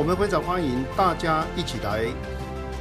[0.00, 2.06] 我们非常欢迎大家一起来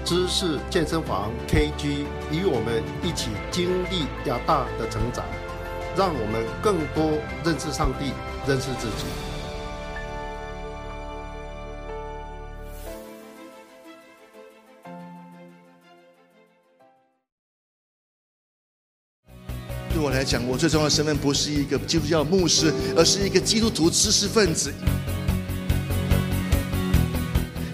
[0.06, 5.26] 知识健身房 KG，与我们一起经历亚大的成长，
[5.98, 8.14] 让我们更多认识上帝，
[8.48, 9.04] 认识自己。
[19.90, 24.74] 对我来讲，我最重要的身份不是一个基督教牧师，而是一个基督徒知识分子。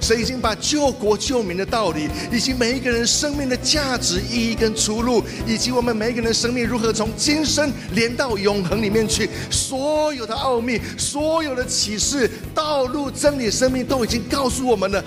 [0.06, 15.04] 神已经把救国救民的道理，以及每一个人生命的价值、意义跟出路，以及我们每一个人生命如何从今生连到永恒里面去，所有的奥秘、所有的启示、道路、真理、生命，都已经告诉我们了。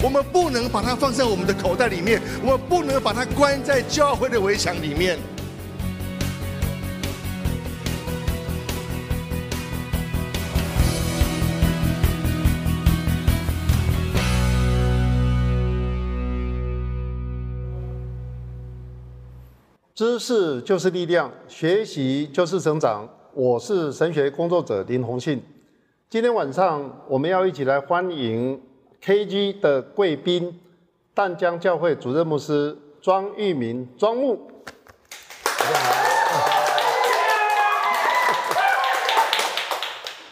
[0.00, 5.18] 我们不能把它放在我们的口袋里面，我们不能把它关在教会的围墙里面。
[20.02, 23.08] 知识就是力量，学习就是成长。
[23.34, 25.40] 我是神学工作者林宏信。
[26.10, 28.60] 今天晚上我们要一起来欢迎
[29.00, 30.58] KG 的贵宾，
[31.14, 34.50] 淡江教会主任牧师庄玉明庄牧。
[35.44, 36.00] 大家好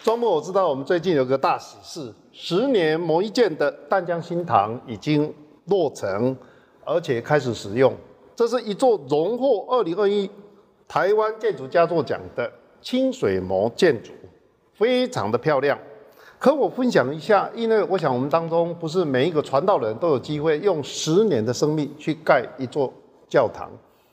[0.02, 5.32] 庄牧，我知道我们最近有个大喜事，十年磨一剑的淡江新堂已经
[5.66, 6.36] 落成，
[6.84, 7.94] 而且开始使用。
[8.40, 10.26] 这是一座荣获二零二一
[10.88, 14.12] 台湾建筑佳作奖的清水模建筑，
[14.72, 15.78] 非常的漂亮。
[16.38, 22.90] 可我分享一下，因为我想我们当中不是每一个传道人都有机会用十年的生命去盖一座
[23.28, 23.70] 教堂。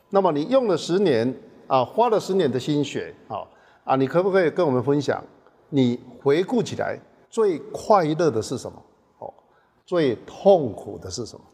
[0.10, 1.34] 那么你用了十年
[1.66, 3.48] 啊，花了十年的心血，啊
[3.86, 5.24] 啊，你可不可以跟我们分享，
[5.70, 7.00] 你回顾起来
[7.30, 8.84] 最快乐的是什么？
[9.20, 9.34] 哦，
[9.86, 11.46] 最痛苦的是什么？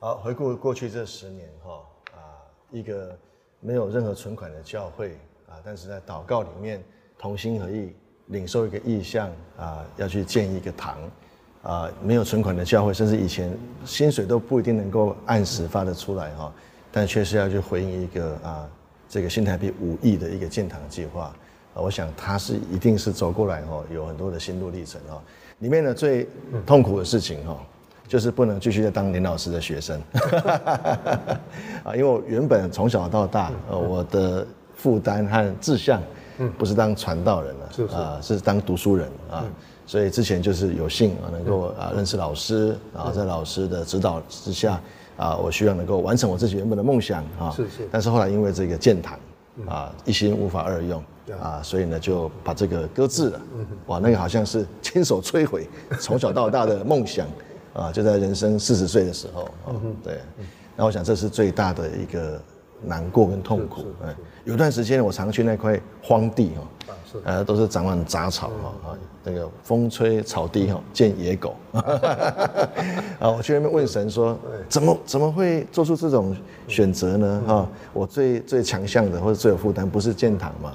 [0.00, 1.82] 好，回顾过去这十年，哈
[2.12, 2.38] 啊，
[2.70, 3.18] 一个
[3.58, 6.80] 没有任何存款的教会啊，但是在祷告里面
[7.18, 7.92] 同心合意
[8.26, 10.98] 领受一个意向啊，要去建一个堂
[11.64, 13.52] 啊，没有存款的教会，甚至以前
[13.84, 16.54] 薪水都不一定能够按时发得出来哈，
[16.92, 18.70] 但确实要去回应一个啊，
[19.08, 21.34] 这个新台币五亿的一个建堂计划
[21.74, 25.20] 啊，我想他是一定是走过来哈，有很多的心路历程哈，
[25.58, 26.28] 里面呢最
[26.64, 27.60] 痛苦的事情哈。
[28.08, 30.00] 就是不能继续再当林老师的学生，
[31.84, 36.00] 啊，因为我原本从小到大，呃，我的负担和志向，
[36.38, 39.44] 嗯，不是当传道人了，是啊，是当读书人啊，
[39.86, 44.80] 所以之前就是有幸啊，能够啊认识老师，然后在老师的指导之下，
[45.18, 49.18] 啊，我希望能够完成我自己原本的梦想啊，是是，但是后来因为这个建堂，
[49.68, 51.02] 啊，一心无法二用，
[51.42, 53.40] 啊，所以呢就把这个搁置了，
[53.88, 55.68] 哇，那个好像是亲手摧毁
[56.00, 57.26] 从小到大的梦想。
[57.78, 59.70] 啊，就在人生四十岁的时候，啊
[60.02, 60.18] 对，
[60.76, 62.40] 那我想这是最大的一个
[62.82, 63.84] 难过跟痛苦。
[64.02, 66.94] 嗯，有段时间我常去那块荒地哈，
[67.24, 71.54] 呃，都是长满杂草哈，啊，那个风吹草低哈，见野狗。
[73.20, 74.36] 啊，我去那边问神说，
[74.68, 77.42] 怎么怎么会做出这种选择呢？
[77.46, 80.72] 哈，我最最强项的或者最有负担不是建堂嘛？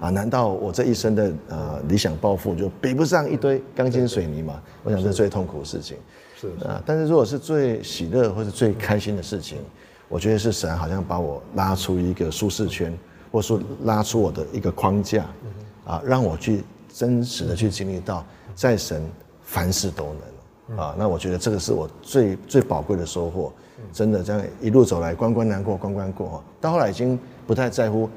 [0.00, 4.62] 啊，难道我这一生的呃理想抱负就比不上一堆钢筋水泥嘛？
[4.84, 5.96] 我想这是最痛苦的事情。
[6.64, 6.82] 啊！
[6.84, 9.58] 但是如果是最喜乐或是最开心的事情，
[10.08, 12.96] 我觉得是神好像把我拉出一个舒适圈，
[13.32, 15.26] 或者说拉出我的一个框架，
[15.84, 16.62] 啊，让我去
[16.92, 18.24] 真实的去经历到，
[18.54, 19.02] 在神
[19.42, 20.06] 凡事都
[20.66, 20.94] 能啊。
[20.98, 23.52] 那我觉得这个是我最最宝贵的收获。
[23.92, 28.08] 真的这样一路走来，关关难过关关过，到后来已经不太在乎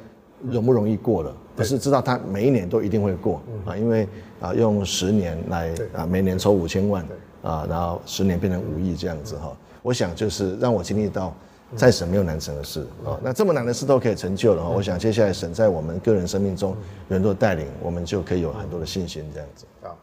[0.41, 4.07] 容不容易过了，而是知道他每一年都一定会过啊，因为
[4.39, 7.06] 啊用十年来啊每年抽五千万。
[7.47, 11.33] 啊，然后十年变成五亿这样子哈，我想就是让我经历到
[11.77, 16.75] 再神没有难成的事啊，那这么难的事都可以成就了哈，我想接下来神在我们个人生命中
[17.07, 19.95] 有很多带领，我们就可以有很多的信心这样子啊。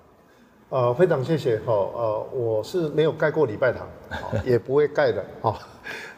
[0.70, 3.86] 呃，非常谢谢哈，呃，我是没有盖过礼拜堂，
[4.42, 5.58] 也不会盖的哈，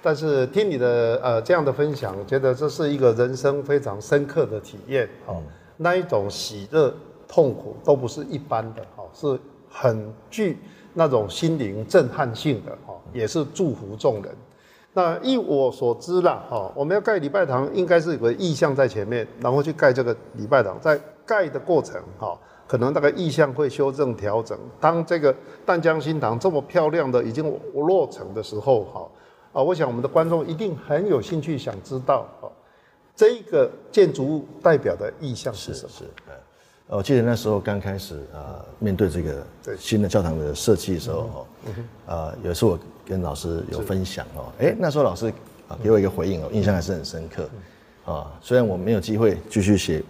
[0.00, 5.34] 但是听你的呃这样的分享，觉得这是一个人生非常深刻的体验哈，
[5.76, 6.94] 那一种喜乐、
[7.26, 9.36] 痛苦都不是一般的哈，是。
[9.68, 10.56] 很具
[10.98, 14.34] 那种心灵震撼性的哈，也是祝福众人。
[14.94, 22.34] 那依我所知啦，哈，我们要盖礼拜堂，应该是有个意向在前面，然后去盖这个礼拜堂，在盖的过程哈，
[22.66, 24.58] 可能那个意向会修正调整。
[24.80, 25.34] 当这个
[25.66, 27.44] 淡江新堂这么漂亮的已经
[27.74, 29.06] 落成的时候，哈，
[29.52, 32.50] 啊，我想我们的观众一定很有兴趣想知道，哈，
[33.14, 36.25] 这个建筑物代表的意向是什么？
[36.88, 39.44] 我记得那时候刚开始啊，面对这个
[39.76, 41.46] 新的教堂的设计的时候，
[42.06, 45.26] 哈，啊，有一次我跟老师有分享哦，哎，那时候老师
[45.68, 47.50] 啊给我一个回应哦，印象还是很深刻，
[48.04, 50.00] 啊，虽然我没有机会继续写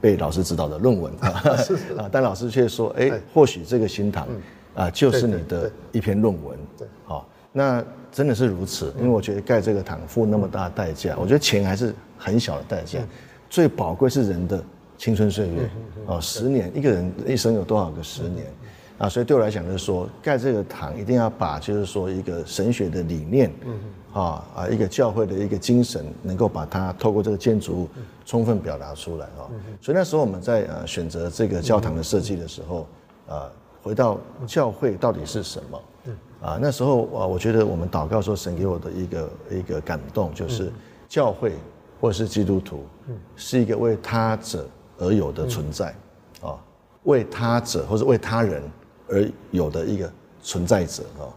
[0.00, 4.26] 被老师指导的论文 啊，但老师却说，哎，或许这个新堂
[4.74, 12.98] 啊就是你的一篇论文，对，好，那真的是如此，因为我觉得盖这个堂付那么大的代价，我觉得钱还是很小的代价，
[13.50, 14.64] 最宝贵是人的。
[14.98, 15.70] 青春岁月，
[16.06, 18.46] 哦，十年，一个人一生有多少个十年，
[18.98, 23.48] 啊，所以对我来讲就是说，盖这个堂一定要把就是说一个神学的理念，
[24.12, 27.88] 啊啊，一个教会的一个精神，能够把它透过这个建筑物
[28.26, 29.48] 充分表达出来，哦，
[29.80, 32.86] 所以那时候我们在呃选择这个教堂的设计的时候，
[33.28, 33.48] 啊，
[33.80, 34.18] 回到
[34.48, 35.80] 教会到底是什么，
[36.42, 40.72] 啊，那时候啊，我觉得我们祷告说神给我的一个一个感动就是
[41.08, 41.52] 教会
[42.00, 42.82] 或者是基督徒，
[43.36, 44.66] 是一个为他者。
[44.98, 45.94] 而有的存在，
[46.40, 46.58] 啊，
[47.04, 48.62] 为他者或者为他人
[49.08, 50.10] 而有的一个
[50.42, 51.30] 存在者啊，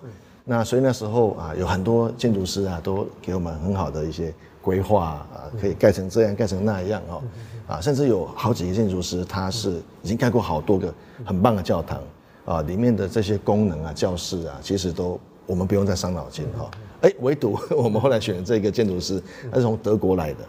[0.44, 7.22] 那所以那时候啊，有很多建筑师啊，都给我们很好的一些规划啊，可以盖成这样，盖成那样哦，
[7.68, 10.94] 啊，甚至有好几个建筑师，他是已经盖过好多个
[11.24, 12.00] 很棒的教堂
[12.46, 16.70] 啊，里面的这些功能啊、教室啊，其实都我们不用再伤脑筋哈，
[17.02, 19.22] 哎，唯独 我们后来选的这个建筑师，
[19.52, 20.40] 他是从德国来的。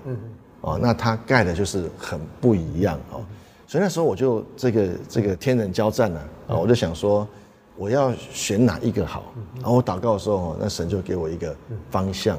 [0.62, 3.20] 哦，那它盖的就是很不一样哦，
[3.66, 7.26] 所以那时候我就这个这个天人交战呢啊，我就想说
[7.76, 11.54] 我要选哪一个好，然后我祷告的时候，那神就给我一个
[11.90, 12.38] 方向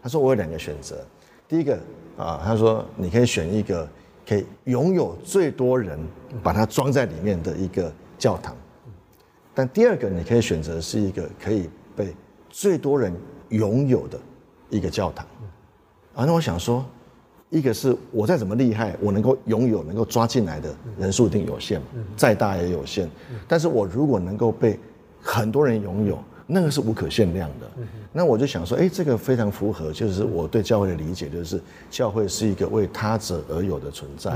[0.00, 1.04] 他说我有两个选择，
[1.48, 1.76] 第一个
[2.16, 3.88] 啊，他说你可以选一个
[4.24, 5.98] 可以拥有最多人
[6.44, 8.54] 把它装在里面的一个教堂，
[9.52, 12.14] 但第二个你可以选择是一个可以被
[12.50, 13.12] 最多人
[13.48, 14.16] 拥有的
[14.70, 15.26] 一个教堂
[16.14, 16.84] 啊，那我想说。
[17.54, 21.80] 一个是我再怎么厉害，我能够拥有、能够抓进来的人数一定有限，
[22.16, 23.08] 再大也有限。
[23.46, 24.76] 但是我如果能够被
[25.22, 26.18] 很多人拥有，
[26.48, 27.70] 那个是无可限量的。
[28.12, 31.60] 那我就想说，哎，这个非常符合，就是我对教会的理解，就是
[31.90, 34.32] 教会是一个为他者而有的存在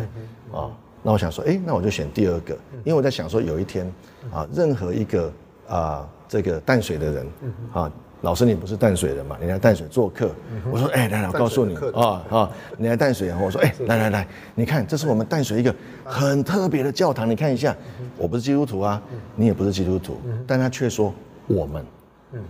[0.53, 0.71] 啊。
[1.03, 2.55] 那我想说，哎，那我就选第二个，
[2.85, 3.93] 因为我在想说，有一天
[4.32, 5.32] 啊，任何一个
[5.67, 7.26] 啊这个淡水的人
[7.73, 7.93] 啊。
[8.23, 9.37] 老师，你不是淡水人嘛？
[9.41, 10.31] 你来淡水做客。
[10.73, 13.38] 我说，哎，来来，我告诉你啊啊，你来淡水啊。
[13.41, 14.26] 我说，哎，来来来，
[14.56, 15.73] 你看，这是我们淡水一个
[16.05, 17.76] 很特别的教堂，你看一下。
[18.17, 19.00] 我不是基督徒啊，
[19.37, 21.15] 你也不是基督徒，但他却说
[21.47, 21.85] 我们，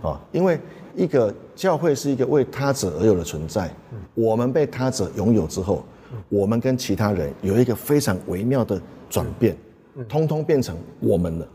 [0.01, 0.59] 啊，因为
[0.95, 3.69] 一个教会是一个为他者而有的存在，
[4.15, 5.85] 我们被他者拥有之后，
[6.29, 9.55] 我们跟其他人有一个非常微妙的转变，
[10.07, 11.47] 通通变成我们了。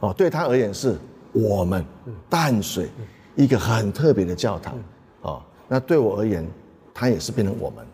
[0.00, 0.96] 哦，对他而言是
[1.32, 1.84] 我们
[2.28, 2.88] 淡水。
[3.34, 4.74] 一个很特别的教堂，
[5.22, 6.46] 哦，那对我而言，
[6.92, 7.84] 它也是变成我们。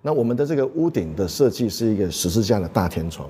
[0.00, 3.28] 那我们的这个屋顶的设计是一个十字架的大天窗，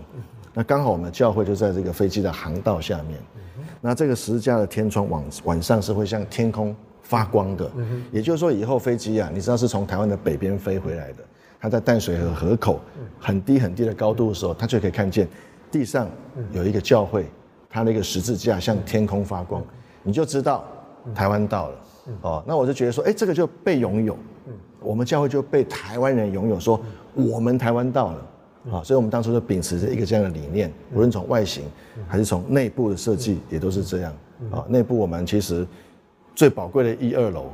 [0.52, 3.18] 那刚好我们教会就在这个飞机的航道下面。
[3.80, 7.70] 那这个十字架的天窗晚晚上是会向天空发光的，
[8.12, 11.24] 也就是说以后飞机啊，你知道是从台湾的北边飞回来的，
[11.58, 12.80] 它在淡水河河口
[13.18, 15.26] 很低很低的高度的时候，它就可以看见
[15.70, 16.08] 地上
[16.52, 17.26] 有一个教会，
[17.70, 19.62] 它那个十字架向天空发光，
[20.02, 20.64] 你就知道。
[21.14, 21.74] 台湾到了，
[22.22, 24.16] 哦，那我就觉得说，哎，这个就被拥有，
[24.80, 26.80] 我们教会就被台湾人拥有，说
[27.14, 28.26] 我们台湾到了，
[28.72, 31.64] 啊，所以我们当初就秉持着一个这样的理念，无论从外形
[32.08, 34.12] 还是从内部的设计，也都是这样，
[34.50, 35.66] 啊，内部我们其实
[36.34, 37.46] 最宝贵的一二楼，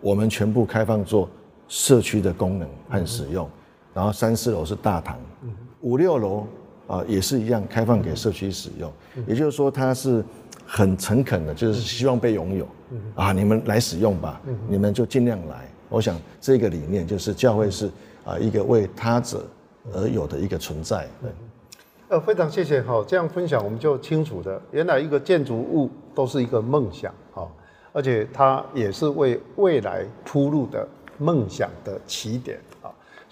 [0.00, 1.28] 我们全部开放做
[1.68, 3.48] 社区的功能和使用，
[3.92, 5.18] 然后三四楼是大堂，
[5.80, 6.46] 五六楼
[6.86, 8.92] 啊也是一样开放给社区使用，
[9.26, 10.24] 也就是说它是。
[10.74, 12.66] 很诚恳的，就是希望被拥有，
[13.14, 15.68] 啊，你们来使用吧，你们就尽量来。
[15.90, 17.90] 我想这个理念就是教会是
[18.24, 19.44] 啊一个为他者
[19.92, 21.06] 而有的一个存在。
[21.20, 21.30] 对
[22.08, 27.46] 呃，非常谢谢哈，这样分享我们就清楚的，原来一个建筑物都是一个梦想哈，
[27.92, 30.88] 而且它也是为未来铺路的
[31.18, 32.58] 梦想的起点。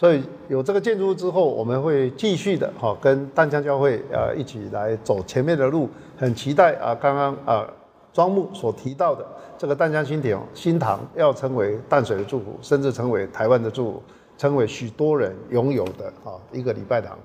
[0.00, 7.70] 所以有这个建筑物之后，我们会继续的哈，跟淡江教会呃一起来走前面的路，很期待啊，刚刚啊
[8.10, 9.22] 庄木所提到的
[9.58, 14.02] 这个淡江新亭新堂要成为淡水的祝福，甚至成为台湾的祝福，
[14.38, 17.18] 成为许多人拥有的啊一个礼拜堂。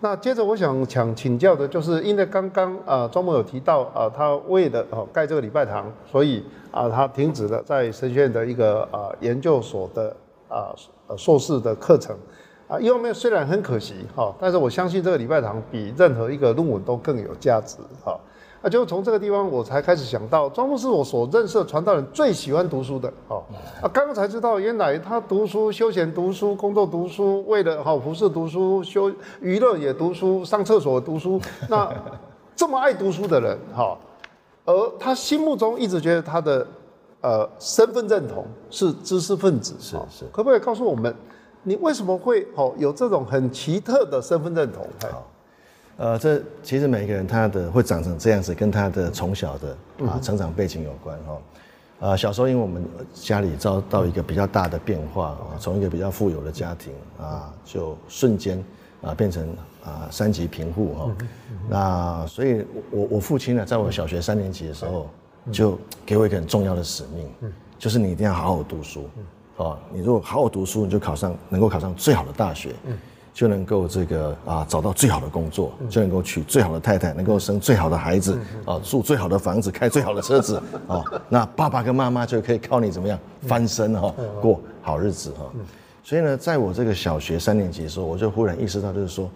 [0.00, 10.16] 那接着我想想请教的就是，因为刚刚啊庄木有提到啊，他为了哦盖这个礼拜堂，所以啊他停止了在神学院的一个啊研究所的
[10.48, 10.74] 啊
[11.16, 12.16] 硕士的课程
[12.68, 18.18] 啊，一方面虽然很可惜哈，但是我相信这个礼拜堂比任何一个论文都更有价值哈。
[18.62, 23.08] 那就从这个地方，我才开始想到，庄牧是我所认识的传道人最喜欢读书的。
[23.28, 23.44] 哦，
[23.80, 31.40] 啊，刚刚才知道，原来他读书、休闲读书、工作读书，为了好服侍读书、休娱乐也读书、上厕所读书。
[31.68, 31.88] 那
[32.56, 33.96] 这么爱读书的人，哈，
[34.64, 36.66] 而他心目中一直觉得他的
[37.20, 39.74] 呃身份认同是知识分子。
[39.80, 41.14] 是是，可不可以告诉我们，
[41.62, 44.86] 你为什么会哦有这种很奇特的身份认同？
[45.10, 45.26] 好。
[45.98, 51.38] 呃，这其实每个人他的会长成这样子，跟他的从小的啊成长背景有关哈。
[52.00, 58.62] 呃，小时候因为我们家里遭到一个比较大的变化啊，从一个比较富有的家庭啊，就瞬间
[59.00, 59.48] 啊变成
[59.82, 61.10] 啊三级贫户哈。
[61.70, 65.08] 那所以，我我父亲呢，在我小学三年级的时候，
[65.52, 69.08] 就给我一个很重要的使命，就是你一定要好好读书。
[69.56, 72.74] 哦，你如果好好读书，你就考上能够考上最好的大学。
[73.36, 80.56] 就能够这个啊找到最好的工作，就能够娶最好的太太，能够生最好的孩子啊，住最好的房子，开最好的车子
[80.88, 81.04] 啊。
[81.28, 85.44] 那爸爸跟妈妈就可以靠你怎么样翻身哈，过好日子哈。
[86.02, 89.30] 所以呢，在我这个小学三年级的时候，我就忽然意识到，就是说，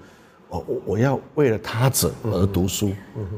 [0.48, 2.92] 哦，我我要为了他者而读书，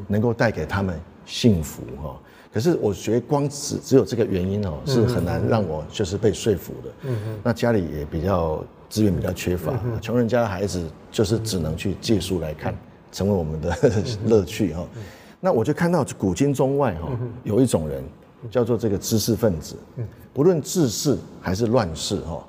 [0.06, 2.16] 能够带给他们幸福哈。
[2.52, 7.10] 可是我觉得光只只有这个原因哦，是很难让我就是被说服的。
[7.42, 8.64] 那家里也比较。
[8.92, 12.76] 资源比较缺乏，穷人家的孩子就是只能去借书来看，
[13.10, 13.74] 成为我们的
[14.26, 14.86] 乐趣哈。
[15.40, 17.08] 那我就看到古今中外哈，
[17.42, 18.04] 有一种人
[18.50, 19.76] 叫做这个知识分子，
[20.34, 22.46] 不论治世还是乱世哈，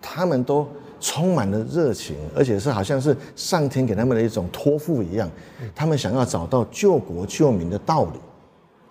[0.00, 0.66] 他们都
[0.98, 5.30] 充满了热情，而且是好像是上天给他们的一种托付一样，
[5.74, 8.18] 他们想要找到救国救民的道理，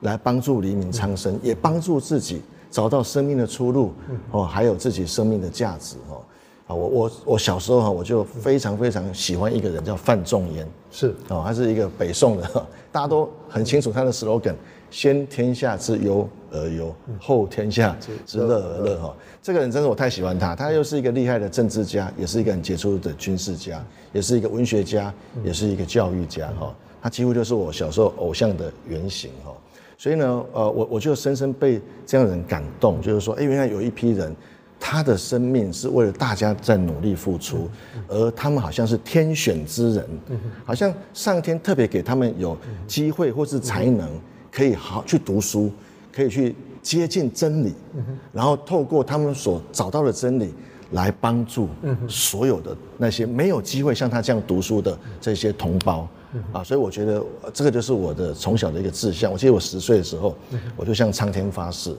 [0.02, 3.94] 来帮助黎明苍生，也帮助自己找到生命的出路
[4.32, 6.22] 哦，还有自己生命的价值哦。
[6.68, 11.14] 啊我我我小时候哈，我就非常非常喜欢一个人叫范仲淹，是。
[11.28, 14.56] 哦，他是一个北宋的， 大家都很清楚他的 slogan：
[14.90, 19.02] 先天下之忧而忧，后天下之乐而乐。
[19.02, 26.48] 哈，这个人真的我太喜欢他，他又是一个厉害的政治家，也是一个很杰出的军事家，也是一个文学家，也是一个教育家。
[26.58, 29.30] 哈，他几乎就是我小时候偶像的原型。
[29.44, 29.52] 哈，
[30.02, 34.36] 所以呢，呃，我我就深深被这样的人感动，就是说，哎，原来有一批人。
[34.84, 37.70] 他的生命是为了大家在努力付出，
[38.08, 40.10] 而他们好像是天选之人，
[40.66, 44.10] 好像上天特别给他们有机会或是才能，
[44.52, 45.72] 可以好去读书，
[46.12, 47.76] 可以去接近真理，
[48.34, 50.52] 然后透过他们所找到的真理
[50.94, 51.70] 来帮助
[52.08, 56.08] 所有的那些没有机会像他这样读书的这些同胞
[56.54, 57.24] 啊，所以我觉得
[57.54, 59.32] 这个就是我的从小的一个志向。
[59.32, 60.36] 我记得我十岁的时候，
[60.76, 61.96] 我就向苍天发誓，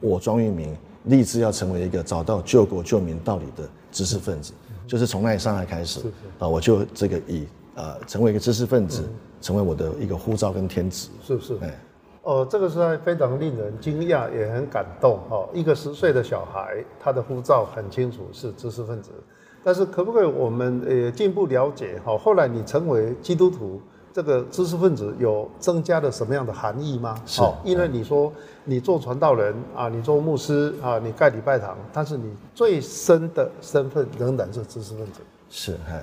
[0.00, 0.76] 我庄玉明。
[1.04, 4.54] 立志要成为一个找到救国救民道理的知识分子，
[4.86, 6.00] 就是从那一刹那开始
[6.38, 9.04] 啊，我就这个以呃成为一个知识分子，
[9.38, 11.10] 成为我的一个护照跟天职。
[11.22, 11.58] 是不是？
[11.60, 11.78] 哎，
[12.22, 15.46] 哦，这个是非常令人惊讶，也很感动哈。
[15.52, 19.10] 一个十岁的小孩，他的护照很清楚是知识分子，
[19.64, 22.16] 但是可不可以我们呃进一步了解哈？
[22.16, 23.80] 后来你成为基督徒。
[24.12, 27.20] 这个知识分子有增加了什么样的含义吗？
[27.26, 35.20] 是，因为你说你做传道人啊，你做牧师啊，你盖礼拜堂，但是你最深的身份仍然是知识分子。
[35.50, 35.98] 是，哈，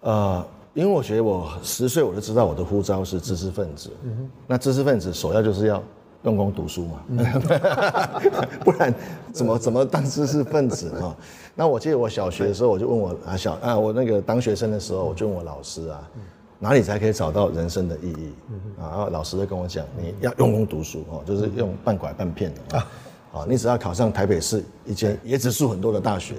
[0.00, 3.88] 呃，因为我觉得我十岁我就知道我的呼召是知识分子。
[4.02, 4.30] 嗯哼。
[4.46, 5.82] 那知识分子首要就是要
[6.24, 7.00] 用功读书嘛，
[8.62, 8.94] 不然
[9.32, 11.16] 怎么怎么当知识分子啊？
[11.56, 16.08] 那我记得我小学的时候，我就问我啊小啊我那个当学生的时候，我就问我老师啊。
[16.58, 18.32] 哪里才可以找到人生的意义？
[18.80, 22.90] 啊，老师就跟我讲，你要用功读书哦，就是用半拐半骗的啊。
[23.34, 26.36] 啊，你只要考上台北市一间椰子树很多的大学，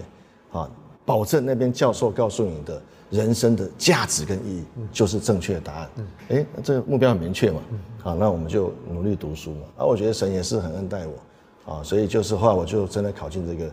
[0.51, 0.67] 啊，
[1.05, 2.81] 保证那边教授告诉你的
[3.11, 5.89] 人生的价值跟意义就是正确的答案。
[6.29, 7.61] 哎，这个目标很明确嘛。
[8.01, 9.61] 好，那我们就努力读书嘛。
[9.77, 13.71] 啊，我觉得神也是很恩待我，啊，所以就是后来我就真的考进这个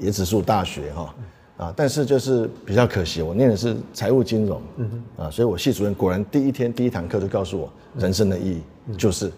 [0.00, 1.14] 椰子树大学哈。
[1.58, 8.62] 啊，但是就是比较可惜，我念的是财务金融，嗯啊，所以我系主任果然第一天第一堂课就告诉我，人生的意义
[8.96, 9.30] 就是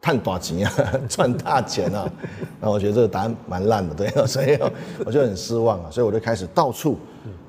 [0.00, 0.72] 赚大钱啊，
[1.06, 2.10] 赚大钱啊。
[2.60, 4.58] 那我觉得这个答案蛮烂的，对， 所以
[5.04, 6.96] 我就很失望啊，所以我就开始到处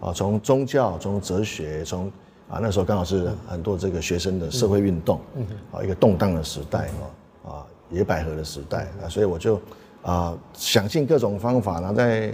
[0.02, 2.08] 啊，从宗教，从哲学，从
[2.50, 5.22] 啊那时候刚好是很多这个学生的社会运动，
[5.72, 6.90] 啊一个动荡的时代
[7.46, 9.62] 啊，啊野百合的时代啊，所以我就
[10.04, 12.34] 啊想尽各种方法，然后在。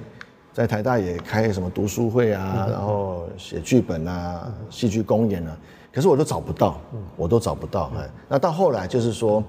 [0.53, 5.55] 在台大也开什么读书会啊，然后写剧本啊，戏剧公演啊，
[5.93, 6.81] 可是我都找不到，
[7.15, 7.91] 我都找不到。
[7.95, 9.43] 哎，那到后来就是说。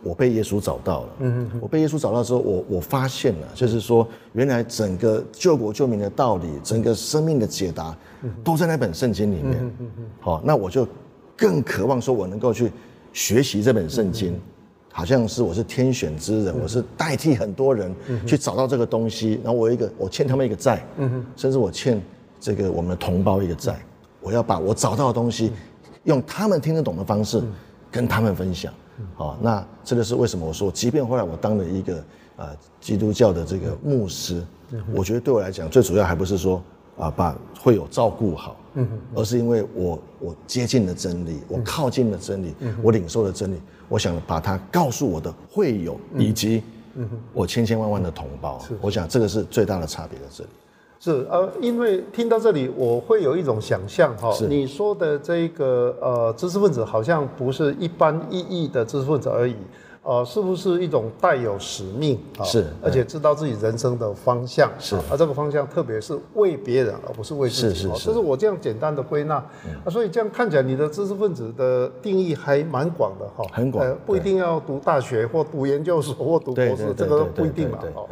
[0.00, 1.08] 我被耶稣找到了。
[1.18, 7.96] 嗯我被耶稣找到之后，我我发现了，就是说，原来整个救国救民的道理，整个生命的解答，
[8.44, 9.58] 都在那本圣经里面。
[9.60, 10.86] 嗯嗯好，那我就
[11.36, 12.70] 更渴望说，我能够去
[13.12, 14.40] 学习这本圣经，
[14.98, 17.94] 好像是我是天选之人，我是代替很多人
[18.26, 19.40] 去找到这个东西。
[19.44, 20.84] 然后我一个，我欠他们一个债。
[20.96, 21.24] 嗯。
[21.36, 22.02] 甚至我欠
[22.40, 23.80] 这个我们的同胞一个债，
[24.20, 25.52] 我要把我找到的东西，
[26.02, 27.40] 用他们听得懂的方式，
[27.92, 28.74] 跟他们分享。
[29.14, 30.44] 好，那这个是为什么？
[30.44, 32.04] 我说，即便后来我当了一个
[32.36, 32.50] 啊
[32.80, 34.42] 基督教的这个牧师，
[34.92, 36.60] 我觉得对我来讲，最主要还不是说
[36.98, 46.62] 啊把会有照顾好，嗯而是因为我我接近了真理，我靠近了真理，我领受了真理，我想把它告诉我的会友以及
[47.32, 50.50] 我千千万万的同胞，我想这个是最大的差别在这里。
[51.00, 54.36] 是呃，因为听到这里，我会有一种想象哈。
[54.48, 59.54] 你说的这个呃知识分子，好像不是一般意义的知识分子而已，
[60.02, 62.44] 呃，是不是一种带有使命啊？
[62.44, 67.74] 是，而且知道自己人生的方向是，而这个方向特别是为别人，而不是为自己。
[67.74, 69.34] 是是是，这是我这样简单的归纳。
[69.84, 73.44] 啊，所以这样看起来，你的知识分子的定义还蛮广的哈。
[73.52, 77.78] 很广，不一定要读大学或读研究所或读博士，这个不一定嘛。
[77.94, 78.06] 哈。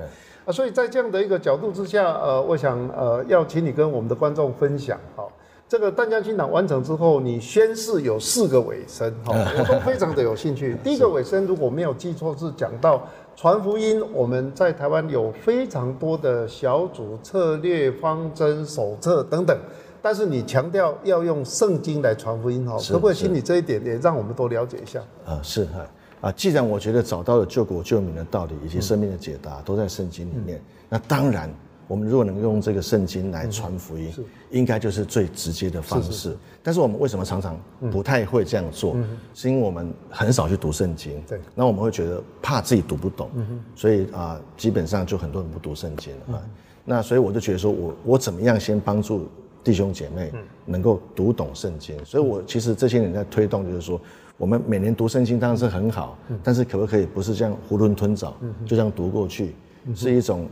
[0.45, 5.25] 啊，所以在这样的一个角度之下，呃，我想呃，要请你跟我们的观众分享，哈，
[5.69, 10.77] 这个淡江新党完成之后，你宣誓有四个尾声，哈，我都非常的有兴趣。
[10.85, 13.03] 第一个尾声，如果没有记错，是讲到
[13.35, 19.59] 传福音，我们在台湾有非常多的小组策略、方针、手册等等，
[20.01, 25.01] 但是你强调要用圣经来传福音，哈，可不可以请你这一点也让我们多了解一下？
[25.25, 25.85] 啊，是哈。
[26.21, 31.51] 啊，既然我觉得找到了救国救民的道理以及生命的解答都在圣经里面，那当然，
[31.89, 34.13] 我们如果能用这个圣经来传福音，
[34.51, 36.37] 应该就是最直接的方式。
[36.63, 37.59] 但是我们为什么常常
[37.91, 38.97] 不太会这样做？
[39.35, 41.23] 是因为我们很少去读圣经。
[41.27, 41.41] 对。
[41.55, 43.31] 那我们会觉得怕自己读不懂，
[43.75, 46.43] 所以啊，基本上就很多人不读圣经啊。
[46.85, 49.29] 那所以我就觉得说，我我怎么样先帮助
[49.63, 50.33] 弟兄姐妹
[50.65, 51.97] 能够读懂圣经？
[52.05, 54.01] 所以我其实这些年在推动，就是说。
[54.39, 58.35] 我们每年读圣经当然是很好，但是可不可以不是这样囫囵吞枣，
[58.67, 59.55] 就这样读过去，
[59.95, 60.49] 是一种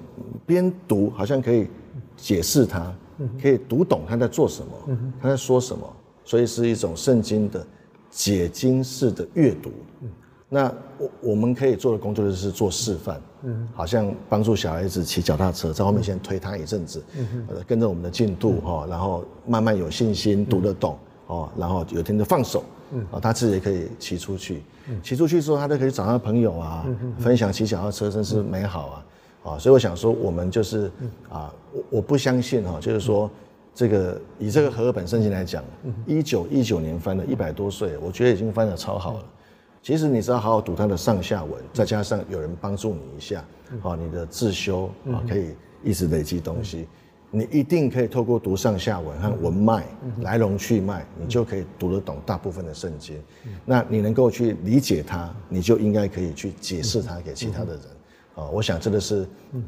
[0.47, 1.68] 边读好像可以
[2.16, 2.94] 解释它，
[3.40, 5.90] 可以读懂他在做什么，他在说什么，
[6.25, 7.66] 所以是一种圣经的
[8.11, 9.70] 解经式的阅读。
[10.49, 13.20] 那我我们可以做的工作就是做示范，
[13.75, 17.03] 好像帮助小孩子骑脚踏车，在后面先推他一阵子，
[17.66, 22.62] 跟着我们的进度哈，然后慢慢有信心读得懂哦，然后有一天就放手。
[23.11, 24.62] 啊，他自己也可以骑出去，
[25.03, 26.87] 骑出去之后，他就可以找他朋友啊，
[27.18, 29.07] 分享骑脚踏车，真是美好啊！
[29.44, 30.90] 啊，所以我想说，我们就是
[31.28, 33.30] 啊，我我不相信哈，就是说
[33.74, 35.62] 这个以这个和合本圣经来讲，
[36.07, 39.24] 一九一九年翻了一百多岁，我觉得已经翻得超好了。
[39.83, 43.44] 其实你只要好好读它的上下文，再加上有人帮助你一下，
[43.83, 46.88] 啊，你的自修啊，可以一直累积东西。
[47.30, 49.85] 你一定可以透过读上下文和文脉
[50.20, 53.20] 来龙去脉，你就可以读得懂大部分的圣经。
[53.64, 57.83] 那你能够去理解它，你就应该可以去解释它给其他的人。
[58.35, 59.27] 啊，我想这个是，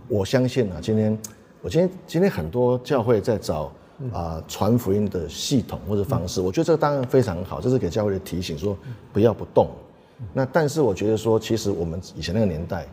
[0.09, 1.19] 我相信啊，今天
[1.63, 3.73] 我今天今天很多教会在找
[4.13, 8.77] 啊传福音的系统或者方式，我觉得这个当然非常好，这是给教会的提醒，说
[9.13, 9.69] 不要不动。
[10.33, 12.87] 那但是我觉得说，其实我们以前那个年代，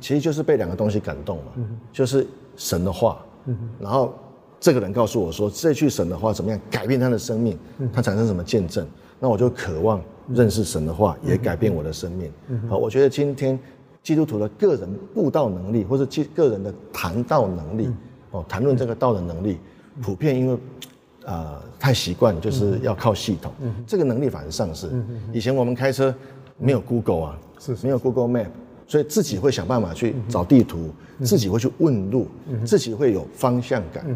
[0.00, 1.52] 其实就是被两个东西感动嘛，
[1.92, 2.24] 就是
[2.56, 3.18] 神的话。
[3.80, 4.14] 然后
[4.60, 7.58] 这个人告诉我说，这句神的话怎么样改变他的生命，
[7.92, 8.86] 他产生什么见证？
[9.18, 12.32] 那我就渴望认识神的话，也改变我的生命。
[12.68, 13.58] 好，我觉得今天
[14.08, 17.90] 基督徒的个人布道能力，或者基个人的谈道能力，
[18.30, 19.58] 哦，谈论这个道的能力，
[20.00, 20.58] 普遍因为
[21.26, 23.52] 啊太习惯就是要靠系统，
[23.86, 24.88] 这个能力反而丧失。
[25.30, 26.14] 以前我们开车
[26.56, 28.48] 没有 Google 啊，是没有 Google Map。
[28.86, 30.88] 所以自己会想办法去找地图，
[31.22, 32.26] 自己会去问路，
[32.64, 34.06] 自己会有方向感。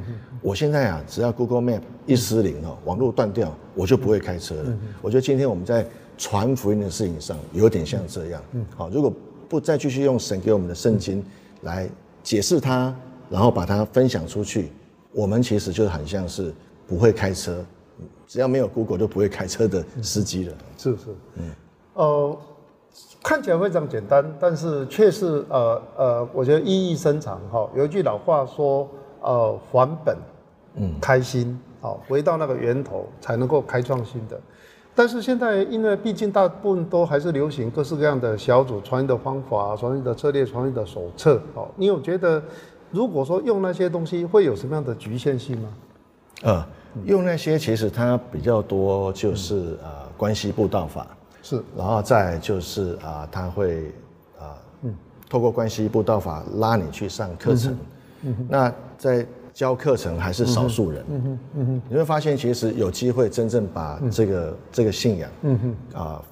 [0.40, 4.78] 我现在啊，只要 Google Map 一失灵哦，网络断掉，我就不会开车了。
[5.02, 8.42] 我觉得今天我们在传福音的事情上有点像这样。
[8.74, 9.12] 好，如果
[9.52, 11.22] 不再继续用神给我们的圣经
[11.60, 11.86] 来
[12.22, 12.94] 解释它，
[13.28, 14.72] 然后把它分享出去，
[15.12, 16.54] 我们其实就很像是
[16.86, 17.62] 不会开车，
[18.26, 20.54] 只要没有 Google 就不会开车的司机了。
[20.78, 21.50] 是是，嗯，
[21.92, 22.38] 呃。
[23.22, 27.70] 看起来非常简单，但是却是呃呃，我觉得意义深长哈。
[27.76, 28.88] 有一句老话说，
[29.20, 30.16] 呃，还本，
[30.74, 34.40] 嗯，开心，好，回到那个源头才能够开创新的。
[34.94, 42.42] 但是现在，因为毕竟大部分都还是流行各式各样的小组传译的方法、传译的策略、传译的手册，好，你有觉得
[42.90, 45.68] 如果说用那些东西，会有什么样的局限性吗？
[46.42, 46.66] 呃，
[47.04, 51.06] 用那些其实它比较多，就是呃关系布道法，
[51.42, 53.92] 是，然后再就是啊，他会
[54.38, 54.94] 啊，嗯，
[55.30, 57.78] 透过关系步道法拉你去上课程，
[58.48, 65.58] 那在教课程还是少数人，嗯哼，嗯哼，你会发现其实有机会真正把这个这个信仰，嗯
[65.92, 66.22] 哼，啊，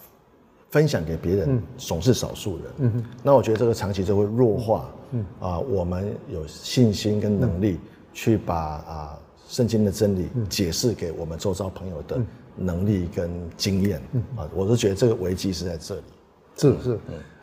[0.70, 7.78] 分享给别人，总是少数人，嗯哼，那我觉得这个长期就会弱化，嗯，啊，我们有信心跟能力
[8.12, 12.18] 去把啊圣经的真理解释给我们周遭朋友的
[12.56, 14.00] 能力跟经验，
[14.36, 16.02] 啊，我是觉得这个危机是在这里，
[16.56, 16.98] 是是。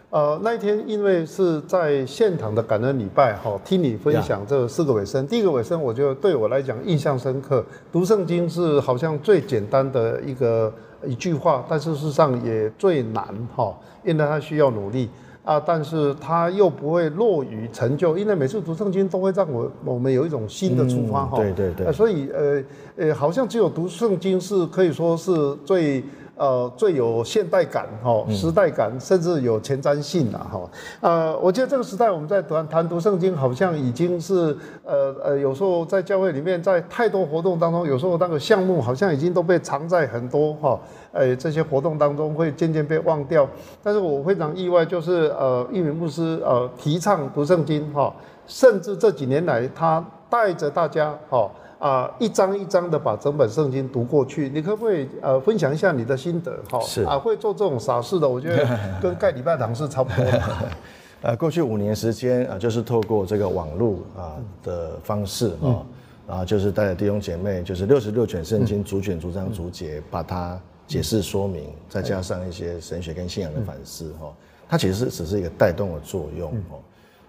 [0.10, 5.28] 呃，那一天因为是在现场的感恩礼拜，哈，听你分享这四个尾声。
[5.28, 7.62] 第一个尾声，我觉得对我来讲印象深刻。
[7.92, 10.74] 读圣经是好像最简单的一个
[11.06, 15.10] 一句话，但事实上也最难，哈，因为它需要努力
[15.44, 22.64] 啊，但是它又不会落于成就，因为每次读圣经都会让我我们有一种新的出发，哈，对对对，所以呃
[22.96, 26.02] 呃，好像只有读圣经是可以说是最。
[26.38, 30.70] 呃，最有现代感哈，时代感，甚至有前瞻性了哈。
[31.02, 40.80] 呃，我觉得这个时代我们在谈谈读圣经，好像已经是呃呃，有时候在教会里面，在太多活动当中，有时候那个项目好像已经都被藏在很多哈，
[41.12, 43.48] 呃这些活动当中会渐渐被忘掉。
[43.84, 48.14] 但是我非常意外，就是呃，一名牧师呃提倡读圣经哈，
[48.46, 51.50] 甚至这几年来他带着大家哈。
[51.80, 56.58] 啊，一张一张的把整本圣经读过去，你可不可以呃分享一下你的心得？
[56.72, 57.04] 哈，是。
[57.04, 60.42] 啊，会做这种傻事的，我觉得跟盖礼拜堂是差不多的。
[61.22, 65.82] 呃，过去五年时间啊，就是透过这个网络啊的方式啊，
[66.28, 74.32] 然后就是带着弟兄姐妹，就是六十六卷圣经逐卷逐章逐节把它解释说明，再加上一些神学跟信仰的反思哈，
[74.70, 76.78] 它其实只是一个带动的作用哦。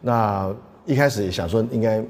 [0.01, 0.55] 那
[0.89, 2.03] 一开始也想说应该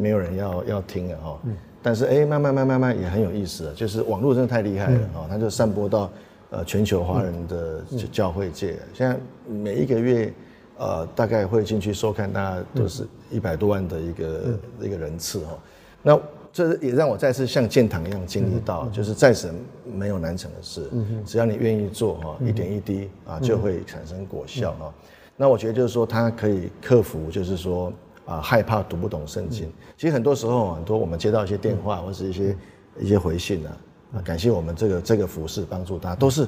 [0.00, 1.40] 没有人要要听了哈，
[1.82, 6.08] 但是哎，慢慢慢慢慢也很有意思了，就是网络真的太厉害了哦，它就散播到
[6.50, 10.32] 呃全球华人的教会界，现在每一个月
[10.78, 15.58] 呃大概会进去收看，大家都是一百多万的一个一个人次哈，
[16.00, 16.20] 那
[16.52, 19.52] 这也让我再次像建堂一样经历到，就是再神
[19.92, 20.88] 没有难成的事，
[21.26, 24.94] 只要你愿意做哈，一点一滴啊就会产生果效哈。
[25.36, 27.92] 那我觉得就是说，他可以克服，就是说
[28.24, 29.68] 啊，害怕读不懂圣经。
[29.96, 32.56] 其实很多时候，很多我们接到一些电话或是一些
[33.00, 33.76] 一些回信啊，
[34.16, 36.46] 啊，感谢我们这个这个服饰帮助他，都是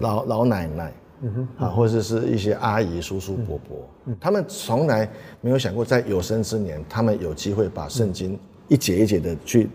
[0.00, 0.92] 老老奶奶，
[1.56, 9.70] 啊，或者是一些阿姨、叔叔、伯伯，他们从来没有想过，在有生之年，他们有机会把圣经一节一节的去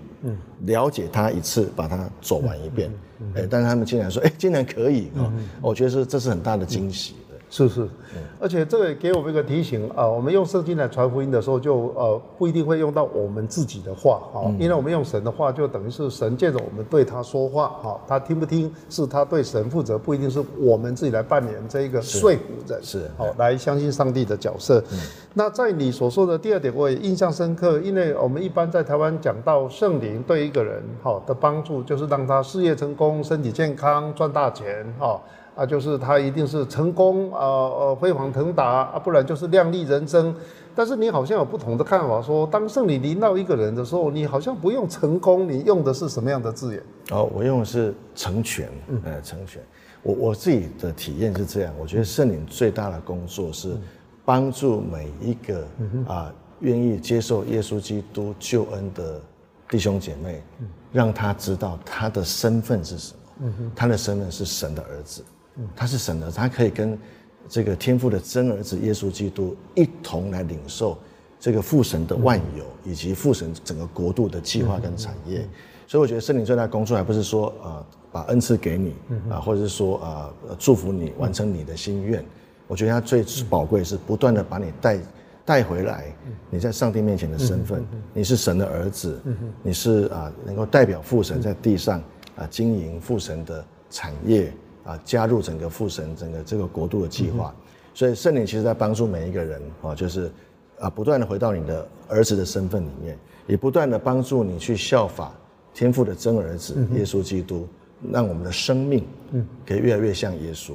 [0.65, 2.91] 了解它一次，把它走完一遍。
[3.36, 5.34] 哎，但是他们竟然说，哎，竟然可以啊！
[5.62, 7.15] 我觉得是这是很大的惊喜。
[7.52, 7.86] 是是，
[8.40, 24.82] 而且这个给我们一个提醒啊，我们用圣经来传福音的时候，就呃不一定会用到我们自己的话啊，因为我们用神的话，就等于是神借着我们对他说话哈，他听不听是他对神负责，不一定是我们自己来扮演这一个说服人是好来相信上帝的角色。
[25.34, 35.20] 那在你所说的第二点，我也印象深刻，因为我们一般在台湾讲到圣灵对一个人好的帮助，就是让他事业成功、身体健康、赚大钱哈。
[35.62, 40.36] 啊，就是他一定是成功，啊呃，飞黄腾达啊，不然就是亮丽人生。
[40.74, 46.84] 但是你好像有不同的看法，说当圣灵临到一个人的时候，你好像不用成功，你用的是什么样的字眼？
[47.12, 48.67] 哦，我用的是成全，
[49.04, 49.62] 呃，成全。
[50.02, 53.78] 我我自己的体验是这样，我觉得圣灵最大的工作是
[54.26, 55.67] 帮助每一个
[56.08, 59.21] 啊愿意接受耶稣基督救恩的
[59.69, 60.41] 弟兄姐妹，
[60.91, 65.21] 让他知道他的身份是什么，他的身份是神的儿子。
[65.76, 66.98] 他是神的，他可以跟
[67.48, 70.98] 这个天父的真儿子耶稣基督一同来领受
[71.40, 75.48] 这个父神的万有，以及父神整个国度的计划跟产业。
[75.88, 78.94] 所以我觉得圣灵最大的工作，还不是说呃把恩赐给你
[79.30, 82.24] 啊，或者是说啊祝福你完成你的心愿。
[82.68, 85.00] 我觉得他最宝贵是不断的把你带
[85.44, 86.06] 带回来，
[86.50, 89.20] 你在上帝面前的身份，你是神的儿子，
[89.62, 92.00] 你是啊能够代表父神在地上
[92.38, 94.54] 啊经营父神的产业。
[94.84, 97.54] 啊，加入整个父神整个这个国度的计划，
[97.94, 100.32] 所以圣灵其实在帮助每一个人啊，就是
[100.80, 105.32] 啊，不断的回到你的儿子的身份里面，也不断的帮助你去效法
[105.74, 107.67] 天父的真儿子耶稣基督，
[108.12, 110.74] 让我们的生命嗯，可以越来越像耶稣，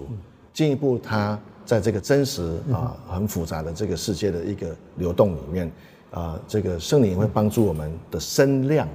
[0.53, 2.43] 进一步他在这个真实
[2.73, 5.73] 啊很复杂的这个世界的一个流动里面
[6.13, 8.89] 啊，这个圣灵会帮助我们的身量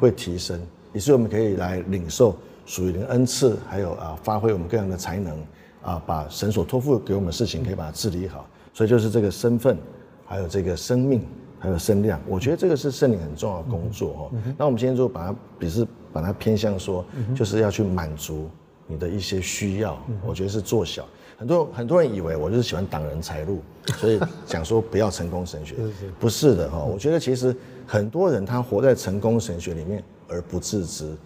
[0.00, 0.58] 会提升，
[0.94, 2.34] 也是我们可以来领受。
[2.66, 5.38] 属于的恩赐，还有啊，发挥我们各样的才能
[5.82, 8.46] 啊，把神所托付给我们的事情，可以把它治理好。
[8.72, 9.78] 所以就是这个身份，
[10.26, 11.24] 还有这个生命，
[11.58, 14.32] 还有身量，我觉得这个是圣灵很重要的工作哦。
[14.58, 17.04] 那我们今天就把它，比是把它偏向说，
[17.36, 18.48] 就是要去满足
[18.86, 19.96] 你的一些需要。
[20.26, 21.06] 我觉得是做小。
[21.36, 23.60] 很多很多人以为我就是喜欢挡人财路，
[23.98, 25.74] 所以讲说不要成功神学，
[26.18, 26.78] 不是的哈。
[26.78, 27.54] 我觉得其实
[27.86, 31.16] 很多人他活在成功神学里面而不自知，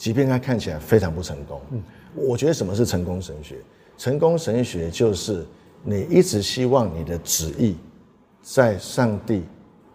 [0.00, 1.60] 即便他看起来非常不成功。
[1.72, 1.82] 嗯
[2.14, 3.56] 我觉得什么是成功神学？
[3.98, 5.46] 成功神学就是
[5.84, 7.76] 你一直希望你的旨意
[8.42, 9.42] 在上帝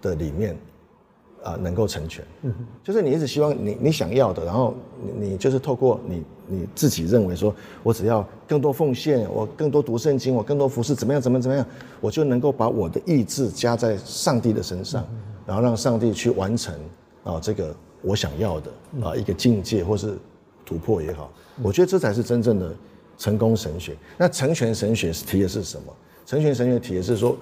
[0.02, 0.56] 的里面。
[1.44, 2.52] 啊，能够成全，嗯，
[2.84, 11.63] 就是你一直希望你你想要的，然后你你就是透过你你自己认为说，我只要更多奉献，我更多读圣经，我更多服侍，怎么样怎么怎么样，
[12.02, 15.08] 我就能够把我的意志加在上帝的身上，
[15.46, 16.74] 然后让上帝去完成
[17.24, 18.72] 啊这个我想要的
[19.04, 20.15] 啊一个境界或是
[20.65, 22.74] 突破也好，我觉得这才是真正的
[23.18, 23.96] 成功神学。
[24.18, 25.94] 那成全神学提的是什么？
[26.26, 27.38] 成全神学提的是说。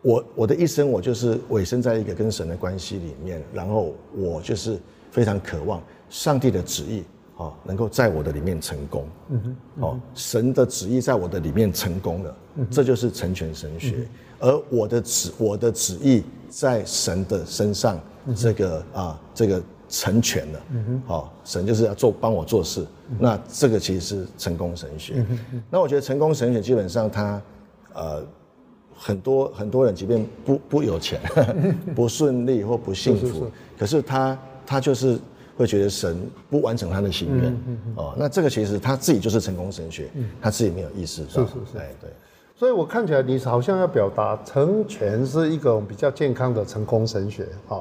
[0.00, 4.78] 我我的一生，我就是委身在一个跟神的关系里面，然后我就是
[5.10, 7.02] 非常渴望上帝的旨意
[7.36, 9.08] 啊，能够在我的里面成功。
[9.30, 12.36] 嗯哼，哦，神的旨意在我的里面成功了，
[12.70, 14.06] 这就是成全神学。
[14.38, 18.00] 而我的旨，我的旨意在神的身上，
[18.36, 20.60] 这个啊，这个成全了。
[21.06, 22.86] 好，神就是要做帮我做事，
[23.18, 25.24] 那这个其实是成功神学。
[25.70, 27.42] 那我觉得成功神学基本上它，
[27.94, 28.22] 呃。
[29.00, 31.20] 很多很多人，即便不不有钱、
[31.94, 33.48] 不顺利或不幸福，
[33.78, 35.16] 可是他他就是
[35.56, 36.20] 会觉得神
[36.50, 37.56] 不完成他的心愿
[37.94, 38.12] 哦。
[38.18, 40.10] 那这个其实他自己就是成功神学，
[40.42, 41.28] 他自己没有意识到。
[41.28, 42.10] 是是是，哎对。
[42.56, 47.78] 所以我看起来你好像要表达成全是一种比较健康的成功神学啊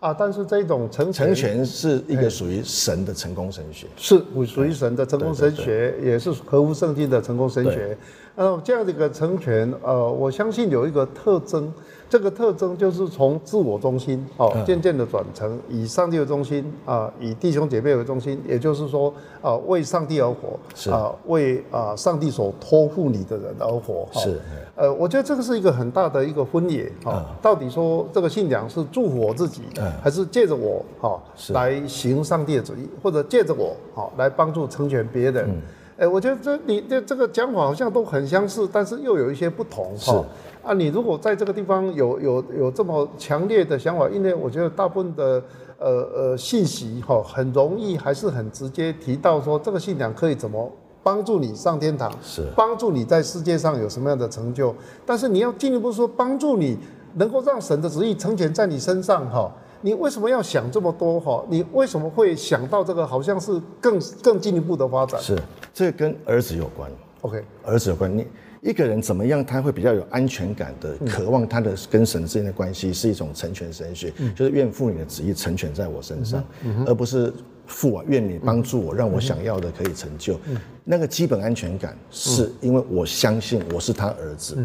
[0.00, 0.16] 啊！
[0.18, 7.96] 但是这种成成全是一个属于神的成功神学，是属于神的成功神学，也是合乎圣经的成功神学。
[8.36, 11.70] 呃，这样的一个成全，呃，我相信有一个特征，
[12.10, 20.90] 这个特征就是从自我中心哦，渐渐的转成以上帝为中心啊，以弟兄姐妹为中心，也就是说啊，为上帝而活，是。
[20.90, 24.40] 啊，为啊上帝所托付你的人而活，是。
[24.74, 29.62] 呃，我觉得这个是一个很大的一个分野啊，到底说这个信仰是祝福我自己，
[30.02, 31.16] 还是借着我哈
[31.54, 35.48] 来行上帝的旨意，或者借着我哦来帮助成全别人。
[35.96, 40.24] 哎，我觉得这你这这个讲法好像都很相似，但是又有一些不同哈。
[40.62, 45.42] 啊，你如果在这个地方有有有这么强烈的想法，因为我觉得大部分的
[45.78, 50.70] 呃呃信息哈，很容易还是很直接提到说这个信仰可以怎么
[51.02, 54.74] 帮助你上天堂，是帮助你在世界上有什么样的成就。
[55.06, 56.76] 但是你要进一步说帮助你
[57.14, 59.50] 能够让神的旨意成全在你身上哈。
[59.82, 61.42] 你为什么要想这么多哈？
[61.48, 63.06] 你为什么会想到这个？
[63.06, 65.18] 好像是更更进一步的发展。
[65.18, 65.38] 是，
[65.72, 66.90] 这跟儿子有关。
[67.22, 68.14] OK，儿子有关。
[68.14, 68.26] 你
[68.62, 76.44] 一个人怎么样，他会比较有安全感的，渴望他的跟神之间的关系是一种成全神学，就是愿父你的旨意成全在我身上，
[76.86, 77.32] 而不是。
[77.72, 80.36] 父啊，愿你帮助我，让我想要的可以成就。
[80.82, 84.58] 那个基本安全感，是因为我相信我是他儿子，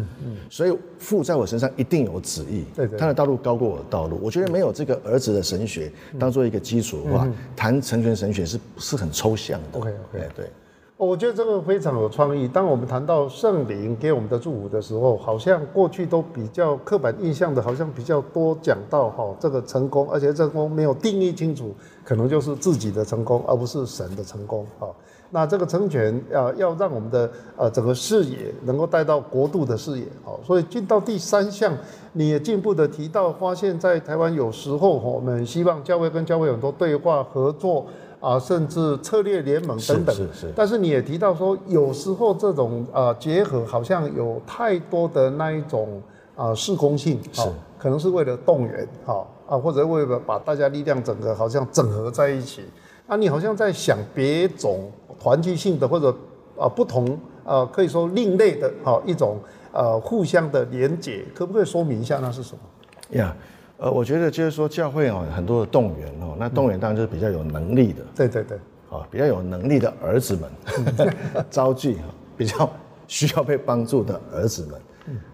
[0.50, 2.64] 所以父在我身上一定有旨意。
[2.98, 4.18] 他的道路高过我的道路。
[4.20, 9.78] 我觉得没有这个儿子的神学当做一个基础的话，谈成全神学是是很抽象的。
[9.78, 10.50] OK OK，对。
[10.98, 12.48] 我觉得这个非常有创意。
[12.48, 24.88] 当我们谈到圣灵给我们的祝福的时候，好像过去都比较刻板印象的，好像比较多讲到哈这个成功，而且成功没有定义清楚，可能就是自己的成功，而不是神的成功啊。
[25.28, 30.32] 那这个成全要要让我们的呃整个视野能够带到国度的视野啊。
[30.42, 31.76] 所以进到第三项，
[32.14, 37.84] 你也进一步的提到，发现在台湾有时候哈，我们希望教会跟教会很多对话合作。
[38.20, 40.52] 啊，甚至策略联盟等等，是是。
[40.56, 46.02] 但是你也提到说，有时候这种啊结合好像有太多的那一种
[46.34, 47.42] 啊适空性，是，
[47.78, 52.62] 可能是为了动员，哈啊，或者为了把大家力量整个好像整合在一起。
[53.06, 56.10] 啊，你好像在想别种团聚性的或者
[56.58, 59.38] 啊不同啊可以说另类的哈一种
[59.72, 63.18] 呃互相的连结，可不可以说明一下那是什么？
[63.18, 63.36] 呀。
[63.78, 68.56] 呃，我觉得就是说教会哦，很多的动员哦，那动员当然就是比较有能力的，对对对，
[68.90, 71.14] 啊，比较有能力的儿子们
[71.50, 72.02] 招聚哈，
[72.36, 72.70] 比较
[73.06, 74.80] 需要被帮助的儿子们，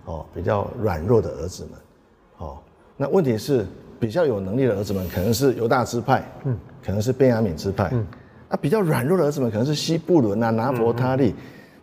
[0.06, 1.72] 哦，比较软弱的儿子们，
[2.38, 2.58] 哦，
[2.96, 3.64] 那问题是
[4.00, 8.04] 比较有能力的儿子们可能是犹大支派，嗯，可能是便雅悯支派，嗯，
[8.48, 11.34] 啊，比较软弱的儿子们可能是西布伦啊、拿佛他利。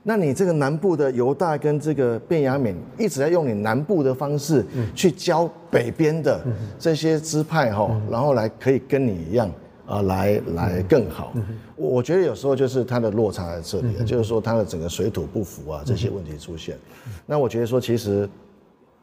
[0.04, 6.42] 那你这个南部的犹大跟这个便雅悯一直在用你南部的方式去教北边的
[6.80, 9.52] 这些支派哈，然后来可以跟你一样
[9.86, 11.34] 啊，来来更好。
[11.76, 16.78] 我觉得有时候就是它的落差在这里，就是说它的整个水土不服啊这些问题出现。
[17.26, 18.28] 那我觉得说其实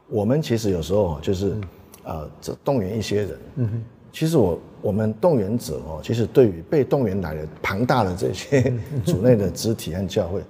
[0.09, 1.55] 我们其实有时候就是
[2.03, 3.39] 啊，这动员一些人。
[3.57, 3.83] 嗯。
[4.09, 8.73] 其实我我们动员者哦，其实对于被动员来的庞大的这些
[9.05, 10.41] 组内的肢体和教会，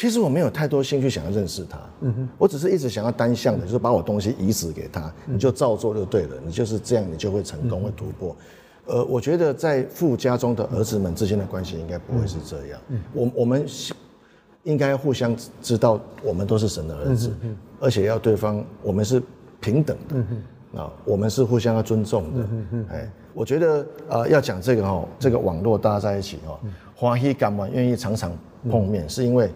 [0.00, 1.78] 其实我没有太多兴趣想要认识他。
[2.00, 2.28] 嗯哼。
[2.38, 6.36] 我只是一直想要单向的，就是把我东西移植给他，你就照做就对了。
[6.42, 8.34] 你就是这样，你就会成功，会突破。
[8.86, 12.80] 呃，我觉得在富家中的儿子们之间的关系应该不会是这样。
[12.88, 12.98] 嗯。
[13.12, 13.66] 我我们
[14.62, 17.30] 应该互相知道，我们都是神的儿子，
[17.78, 19.22] 而且要对方，我们是
[19.60, 20.80] 平等的。
[20.80, 22.48] 啊，我们是互相要尊重的。
[22.88, 26.58] 哎，我觉得呃，要讲这个哦，这个网络大家在一起哦，
[26.96, 28.32] 欢喜感嘛，愿意常常
[28.70, 29.50] 碰面，是因为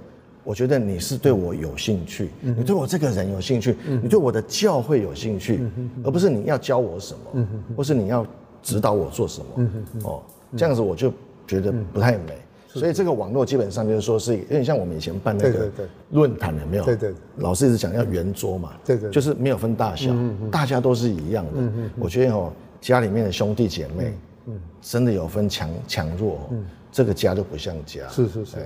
[0.44, 5.61] 我觉得你是对我有兴趣，你对我这个人有兴趣，你对我的教会有兴趣，
[6.04, 8.26] 而不是你要教我什么，或是你要
[8.62, 9.70] 指导我做什么。
[10.04, 10.22] 哦，
[10.57, 11.12] 这样子我就
[11.46, 12.38] 觉得不太美。
[12.68, 15.70] 所以这个网络基本上就是说是有点像我们以前办那个
[16.11, 16.85] 论坛有没有？
[16.85, 17.14] 对对。
[17.37, 20.12] 老师一直讲要圆桌嘛，对对，就是没有分大小，
[20.50, 21.72] 大家都是一样的。
[21.98, 24.12] 我觉得哦，家里面的兄弟姐妹，
[24.46, 28.09] 嗯，真的有分强强弱，嗯，这个家就不像家。
[28.09, 28.57] 是是是。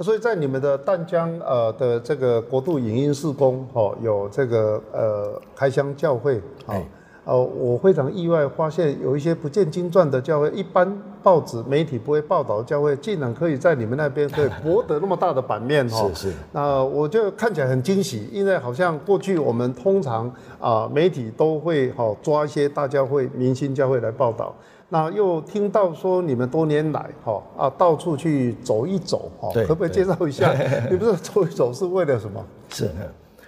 [0.00, 6.76] 所以在你们的淡江呃的这个国度影音事工哦，有这个呃开箱教会啊。
[7.24, 10.90] 呃，我非常意外，发现有一些不见经传的教会，一般
[11.22, 16.08] 报纸媒体不会报道的教会，竟然可以在你们那边 可以博得那么大的版面哈。
[16.14, 16.34] 是是。
[16.52, 24.54] 那我就看起来很惊喜，因为好像过去我们通常啊媒体都会哈抓一些大教会、明星教会来报道，
[24.88, 30.52] 那又听到说你们多年来哈啊到处去走一走哈，可不可以介绍一下？
[30.90, 32.44] 你不是走一走是为了什么？
[32.70, 32.90] 是，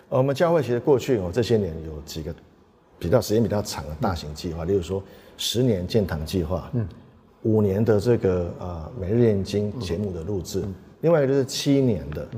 [0.08, 2.34] 我们教会其实过去哦这些年有几个。
[3.02, 5.02] 比较时间比较长的大型计划，例如说
[5.38, 6.86] 十年建堂计划，嗯，
[7.44, 10.62] 五年的这个呃每日念经节目的录制，
[11.00, 12.28] 另外一个就是七年的，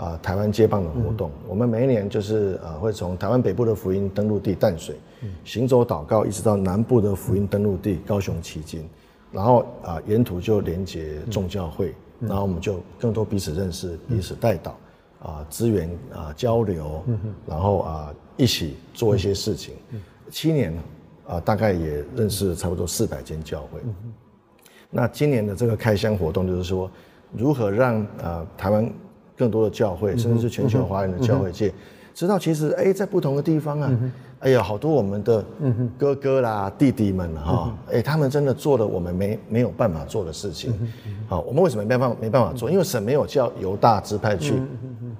[0.00, 4.96] 嗯，啊台湾接棒的活动，我们每一年就是呃会从台湾北部的福音登陆地淡水，
[5.44, 8.88] 行走祷告，一直到南部的福音登陆地高雄旗津，
[9.30, 14.76] 然后啊沿途就连接众教会，然后我们就更多彼此认识，彼此带导，
[15.22, 17.02] 啊资源啊交流，
[17.46, 18.14] 然后啊。
[18.36, 19.74] 一起做一些事情，
[20.30, 20.72] 七年
[21.26, 23.78] 啊，大概也认识差不多四百间教会。
[24.88, 26.90] 那今年的这个开箱活动，就是说
[27.36, 28.90] 如何让啊台湾
[29.40, 31.72] 更多的教会，甚至是全球华人的教会界，
[32.14, 33.90] 知道其实哎，在不同的地方啊。
[34.40, 35.44] 哎呀，好多我们的
[35.98, 40.72] 哥哥啦、弟弟们哈，哎，他们真的做了我们没没有办法做的事情。
[41.28, 42.70] 好，我们为什么没办法没办法做？
[42.70, 44.54] 因为神没有叫犹大支派去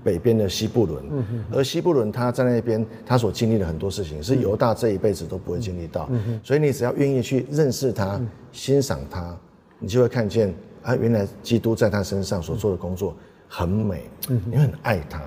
[0.03, 1.05] 北边的西布伦，
[1.53, 6.09] 而西布伦他在那边，他所经历的很多事情是犹大这一辈子都不会经历到。
[6.43, 8.19] 所以你只要愿意去认识他、
[8.53, 9.37] 欣赏他，
[9.79, 13.15] 你就会看见啊，原来基督在他身上所做的工作
[13.53, 14.09] 很美，
[14.47, 15.21] 你很爱他，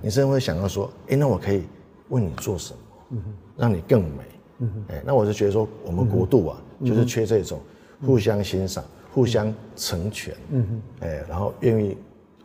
[0.00, 1.64] 你甚至会想要说，哎，那我可以
[2.08, 2.78] 为你做什么？
[3.10, 4.24] 嗯哼，让你更美。
[4.60, 7.60] 嗯哼，哎，那我就觉得说，我们国度啊，就是缺这种
[8.00, 10.34] 互相欣赏、互相成全。
[10.52, 11.98] 嗯哼，哎，然后愿意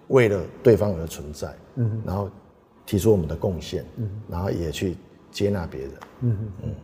[0.09, 1.55] 为了对方而存在。
[1.75, 2.29] 嗯，然后
[2.85, 3.85] 提出我们的贡献。
[3.95, 4.97] 嗯然后也去
[5.31, 5.91] 接纳别人。
[6.19, 6.75] 嗯哼，嗯，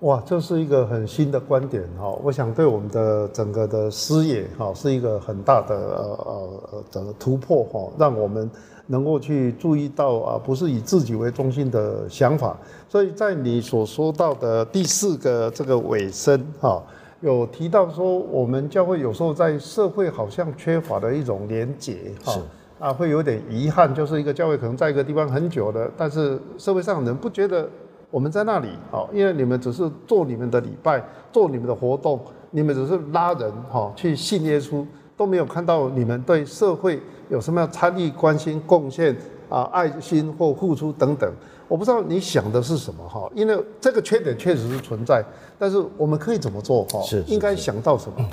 [0.00, 2.10] 哇，这是一个很新的观点哈。
[2.22, 8.50] 我想对我们的整个的视野哈，是一个很大的呃呃整个突破哈，让我们。
[8.86, 12.58] 能够去注意到啊，不是以自己为中心的想法，
[12.88, 16.82] 所以在你所说到的第四个这个尾声哈，
[17.20, 22.36] 有提到说我们教会有时候在社会好像缺乏的一种连结哈，
[22.80, 27.68] 啊会有点遗憾，就是一个教会可能在一个地方很久了，但是社会上人不觉得
[28.10, 32.20] 我们在那里哦，因为你们只是做你们的礼拜，做你们的活动，
[32.50, 34.86] 你们只是拉人哈去信耶稣。
[35.16, 39.14] 都没有看到你们对社会有什么样参与、关心、贡献
[39.50, 41.30] 啊、爱心或付出等等。
[41.68, 45.22] 我不知道你想的是什么哈，因为这个缺点确实是存在，
[45.58, 47.02] 但是我们可以怎么做哈？
[47.02, 48.30] 是应该想到什么？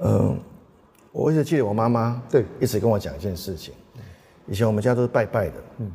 [0.00, 0.38] 嗯，
[1.10, 3.72] 我一直记得我妈妈对一直跟我讲一件事情。
[4.46, 5.90] 以前我们家都是拜拜的，嗯，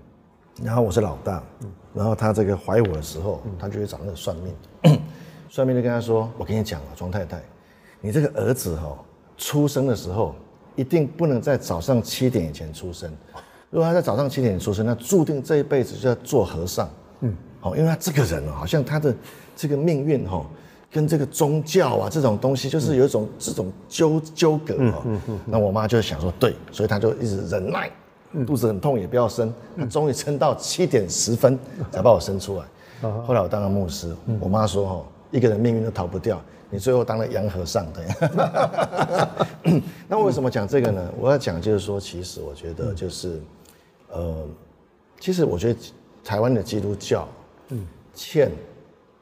[0.63, 4.99] 然后我是老大，嗯，然后他这个怀我的时候，他就去找那个算命，
[5.49, 7.41] 算命就跟他说：“我跟你讲啊，庄太太，
[8.02, 8.98] 你这个儿子哈。”
[9.37, 10.33] 出生的时候
[10.77, 13.12] 一定不能在早上七点以前出生。
[13.69, 16.89] 如果他在早上七点出生，那注定这一辈子就要做和尚。
[17.19, 19.13] 嗯，好，因为他这个人哦，好像他的
[19.54, 20.46] 这个命运哈，
[20.89, 25.04] 跟这个宗教啊这种东西，就是有一种这种纠纠葛哈。
[25.06, 25.39] 嗯嗯。
[25.46, 27.91] 那我妈就想说，对，所以他就一直忍耐，
[28.44, 29.54] 肚子很痛也不要生。
[29.77, 31.58] 他终于撑到七点十分
[31.92, 32.65] 才把我生出来。
[33.25, 36.42] 后来我当了牧师，我妈说哦，一个人命运都逃不掉。
[36.71, 38.04] 你最后当了洋和尚，对。
[40.10, 41.13] 那为什么讲这个呢？
[41.19, 43.40] 我要讲就是说，其实我觉得就是，
[44.12, 44.48] 呃，
[45.19, 45.79] 其实我觉得
[46.23, 47.27] 台湾的基督教，
[47.69, 48.52] 嗯，欠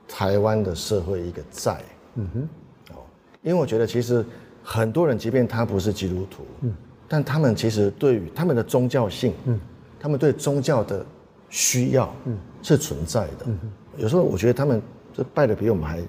[0.07, 1.82] 台湾的社会一个债。
[2.16, 3.03] 嗯哼，哦，
[3.41, 4.26] 因为我觉得其实
[4.64, 6.74] 很多人，即便他不是基督徒，嗯，
[7.14, 9.59] 但他们其实对于他们的宗教性，嗯，
[9.99, 11.05] 他们对宗教的
[11.47, 13.45] 需要，嗯，是存在的。
[13.45, 13.59] 嗯
[13.97, 14.82] 有时候我觉得他们
[15.16, 16.01] 这拜的比我们还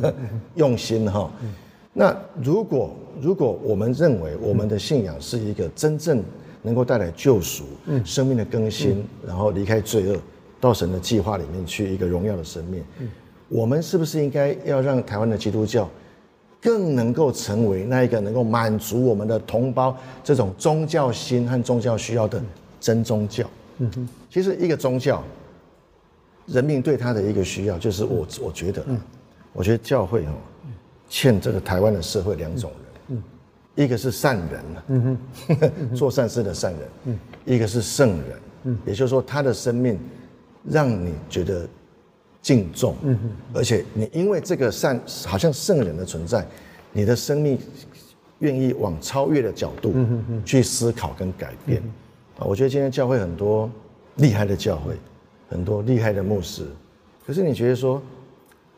[0.56, 1.32] 用心哈。
[1.94, 6.22] 那如果如果我们认为我们的信仰是一个真正
[6.60, 7.64] 能够带来救赎、
[8.04, 10.18] 生命的更新，然后离开罪恶，
[10.60, 12.84] 到神的计划里面去一个荣耀的生命，
[13.48, 15.88] 我们是不是应该要让台湾的基督教
[16.62, 22.40] 更能够成为那一个能够满足我们的同胞这种宗教心和宗教需要的
[22.80, 23.44] 真宗教？
[23.78, 25.22] 嗯哼，其实一个宗教，
[26.46, 28.84] 人民对他的一个需要，就是我我觉得，
[29.52, 30.32] 我觉得教会哦。
[31.08, 32.70] 欠这个台湾的社会两种
[33.06, 33.22] 人，
[33.74, 38.16] 一个是善人， 做善事的善人，一个是圣
[38.64, 39.98] 人，也就是说他的生命
[40.64, 41.68] 让你觉得
[42.42, 42.94] 敬重，
[43.54, 46.46] 而且你因为这个善，好像圣人的存在，
[46.92, 47.58] 你的生命
[48.40, 49.94] 愿意往超越的角度
[50.44, 51.80] 去思考跟改变。
[52.38, 53.70] 啊，我觉得今天教会很多
[54.16, 54.94] 厉害的教会，
[55.48, 56.66] 很多厉害的牧师，
[57.26, 58.02] 可是你觉得说？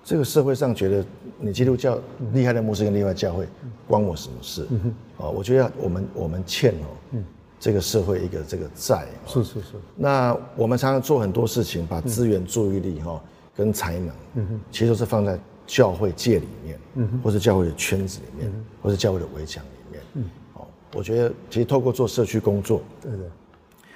[0.06, 1.02] 这个社会上觉得
[1.40, 1.98] 你基督教
[2.34, 3.48] 厉害的牧师跟另外教会
[3.88, 4.68] 关我什么事？
[5.16, 7.16] 哦，我觉得我们我们欠哦，
[7.58, 9.06] 这个社会一个这个债。
[9.26, 9.68] 是是是。
[9.96, 13.18] 那我们常常做很多事情，把资源、注意力哈
[13.56, 18.52] 跟才能，嗯哼其实都是放在教会界里面嗯，或是教会的圈子里面，
[18.82, 20.02] 或是教会的围墙里面。
[20.14, 20.24] 嗯
[20.54, 23.26] 哦，我觉得其实透过做社区工作，对对，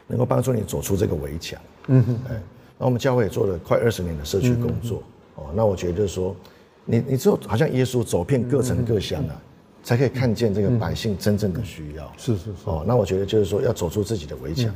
[0.06, 1.60] 能够帮助你走出这个围墙。
[1.88, 2.42] 嗯哼，哎，
[2.78, 5.02] 那我们教会也做了快二十年的社区工作。
[5.34, 6.34] 哦，那我觉得说，
[6.84, 9.40] 你你只有好像耶稣走遍各城各乡啊，
[9.82, 12.12] 才可以看见这个百姓真正的需要。
[12.16, 12.50] 是是是。
[12.64, 14.74] 哦，那我觉得就是说，要走出自己的围墙。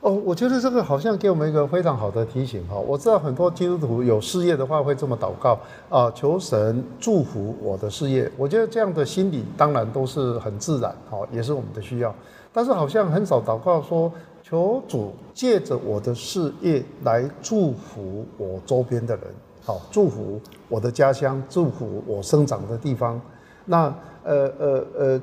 [0.00, 2.76] 哦，我觉得这个好像给我们一个非常好的提醒哈。
[2.76, 8.30] 我知道很多基督徒有事业的话会这么祷告啊，求神祝福我的事业。
[8.36, 12.14] 我觉得这样的心理当然都是很自然，好，也是我们的需要。
[12.52, 14.12] 但是好像很少祷告说。
[14.40, 19.24] 求主借着我的事业来祝福我周边的人，
[19.62, 20.40] 好，祝福
[20.70, 23.20] 我的家乡，祝福我生长的地方。
[23.66, 23.94] 那
[24.24, 25.20] 呃呃呃，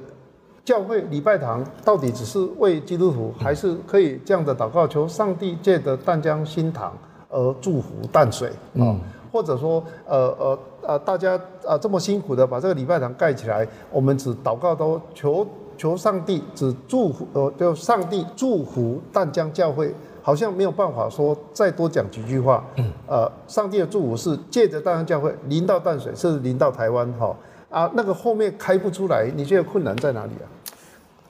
[0.65, 4.87] 教会礼拜堂到底只是为基督徒，还是可以这样的祷告？
[4.87, 6.91] 求上帝借着淡江新堂
[7.29, 8.49] 而祝福淡水
[8.79, 8.97] 啊，
[9.31, 15.47] 或者说呃呃呃，大家啊这么辛苦的把这个礼拜堂盖起来，我们只祷告都求。
[15.77, 22.63] 求上帝只祝福，呃，就上帝祝福淡江教会，好像没有办法说再多讲几句话。
[22.77, 27.35] 嗯，呃，上帝的祝福是借着淡江教会淋到淡水，甚至淋到台湾，哈
[27.69, 30.47] 啊，那个后面开不出来，你觉得困难在哪里啊？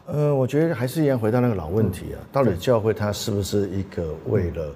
[0.07, 4.73] 呃，我觉得还是一样回到那个老问题啊，到底教会它是不是一个为了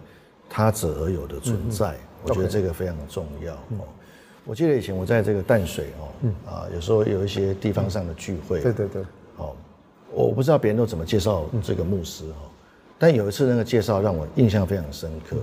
[0.50, 1.96] 他者而有的存在？
[2.24, 3.54] 我觉得这个非常重要。
[3.54, 3.88] 哦，
[4.44, 9.04] 我记得以前我在这个淡水哦，啊，有时候有一些地方上的聚会，对对对。
[9.38, 9.56] 哦，
[10.12, 12.50] 我不知道别人都怎么介绍这个牧师哈，
[12.98, 15.38] 但有一次那个介绍让我印象非常深刻。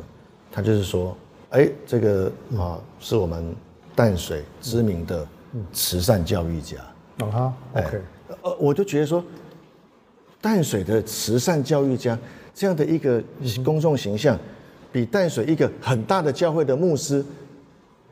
[0.53, 1.17] 他就是说，
[1.51, 3.55] 哎，这个啊是我们
[3.95, 5.27] 淡水知名的
[5.73, 6.77] 慈善教育家。
[7.19, 8.01] 啊哈，OK，
[8.43, 9.25] 呃，我就觉得说，
[10.41, 12.19] 淡水的慈善教育家
[12.55, 13.23] 这样的一个
[13.65, 14.39] 公众形象，
[14.93, 17.25] 比淡水一个很大的教会的牧师。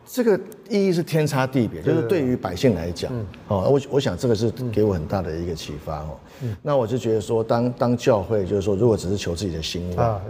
[0.07, 3.11] 这个意义是天差地别，就是对于百姓来讲，
[3.49, 6.19] 哦，我我想这个是给我很大的一个启发哦。
[6.61, 10.21] 那我就觉得说，当当教会就是说，如果只是求自己的兴旺，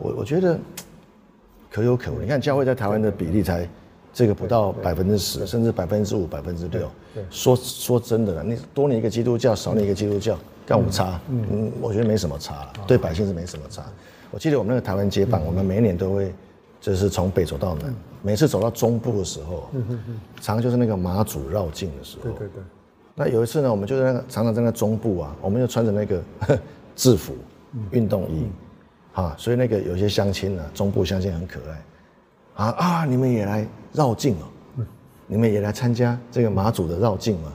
[0.00, 0.58] 我我觉得
[1.70, 2.20] 可有可无。
[2.20, 3.68] 你看教会在台湾的比例才
[4.12, 6.88] 这个不到百分之十，甚至百分之五、百分之六。
[7.30, 11.20] 说说真的了，你多你一个基督教，少你一个基督教，干我差？
[11.28, 13.84] 嗯，我觉得没什么差了，对百姓是没什么差。
[14.30, 16.32] 我记得我们那个台湾街坊，我们每一年都会。
[16.82, 19.70] 就是从北走到南，每次走到中部的时候，
[20.40, 22.24] 常常就是那个马祖绕境的时候。
[22.24, 22.62] 对对对。
[23.14, 26.20] 那有一次呢，我们就在那个常常在那中部啊，我们就穿着那个
[26.96, 27.36] 制服
[27.92, 28.48] 运动衣，
[29.12, 31.80] 啊，所以那个有些乡亲呢，中部乡亲很可爱，
[32.54, 34.84] 啊啊，你们也来绕境哦，
[35.26, 37.52] 你们也来参加这个马祖的绕境嘛？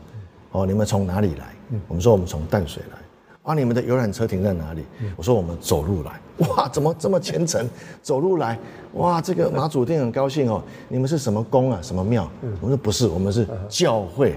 [0.52, 1.46] 哦，你们从哪里来？
[1.88, 2.98] 我们说我们从淡水来。
[3.44, 4.84] 啊，你们的游览车停在哪里？
[5.16, 6.20] 我说我们走路来。
[6.48, 7.68] 哇，怎么这么虔诚？
[8.04, 8.60] 走路来，
[8.94, 10.62] 哇，这个马祖店很高兴哦。
[10.90, 11.80] 你们是什么宫啊？
[11.82, 12.30] 什么庙？
[12.62, 14.36] 我说不是，我们是教会。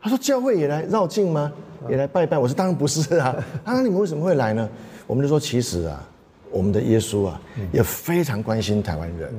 [0.00, 1.52] 他说教会也来绕境吗？
[1.88, 2.38] 也来拜拜？
[2.38, 3.36] 我说当然不是啊。
[3.64, 4.66] 他说你们为什么会来呢？
[5.06, 6.02] 我们就说其实啊，
[6.50, 7.40] 我们的耶稣啊，
[7.72, 9.34] 也非常关心台湾人。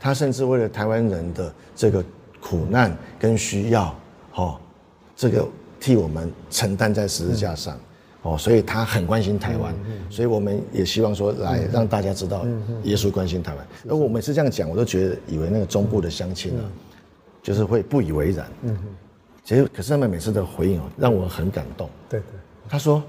[0.00, 2.02] 他甚至为了台湾人的这个
[2.40, 3.94] 苦难跟需要，
[4.32, 4.58] 哈，
[5.14, 5.46] 这个
[5.78, 7.78] 替我们承担在十字架上。
[8.22, 9.74] 哦，所以他很关心台湾，
[10.10, 12.44] 所以我们也希望说来让大家知道
[12.82, 13.66] 耶稣关心台湾。
[13.88, 16.64] 而我每次这样讲，我都觉得以为那个中部的乡亲啊，
[17.42, 18.46] 就是会不以为然。
[18.64, 18.76] 嗯
[19.42, 21.88] 其实可是他们每次的回应哦，让我很感动。
[22.10, 22.24] 对对，
[22.68, 23.02] 他说，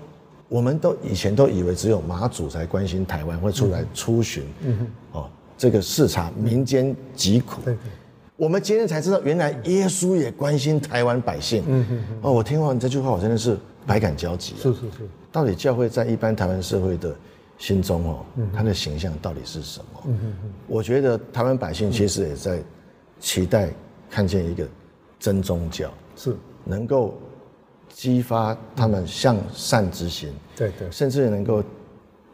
[0.47, 5.29] 我们都以前都以为只有马祖才关心台湾，会出来出巡，嗯哦，
[5.61, 7.61] 这个视察民间疾苦。
[7.63, 7.79] 对对。
[8.35, 11.63] 我们今天才知道，原来耶稣也关心台湾百姓。
[11.67, 13.55] 嗯嗯哦，我听完这句话，我真的是
[13.85, 14.55] 百感交集。
[14.57, 15.07] 是是是。
[15.31, 17.15] 到底教会在一般台湾社会的
[17.59, 20.01] 心中哦，它的形象到底是什么？
[20.07, 20.53] 嗯嗯嗯。
[20.65, 22.59] 我觉得台湾百姓其实也在
[23.19, 23.69] 期待
[24.09, 24.67] 看见一个
[25.19, 25.93] 真宗教。
[26.15, 26.35] 是
[26.65, 27.13] 能够
[27.87, 31.63] 激发他们向善之心，对对，甚至能够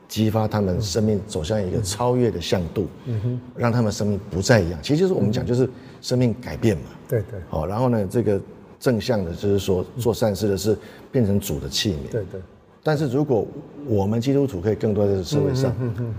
[0.07, 4.79] 激发他们生命走向一个超越的向度，嗯哼，让他们生命不再一样。
[4.81, 5.69] 其实就是我们讲，就是
[6.01, 7.39] 生命改变嘛，对对。
[7.49, 8.39] 好，然后呢，这个
[8.79, 10.77] 正向的，就是说做善事的是
[11.11, 12.41] 变成主的器皿，对对。
[12.83, 13.45] 但是如果
[13.85, 15.75] 我们基督徒可以更多在社会上，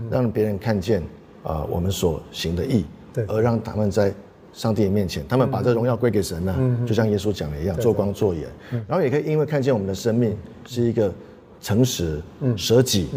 [0.09, 1.01] 让别人看见
[1.43, 4.13] 啊我们所行的义，对，而让他们在。
[4.51, 8.45] 上帝面前，他们把这荣耀归给神呢，就像耶稣讲的一样，做光做盐。
[8.87, 10.35] 然后也可以因为看见我们的生命
[10.65, 11.13] 是一个
[11.61, 12.21] 诚实、
[12.55, 13.09] 舍己、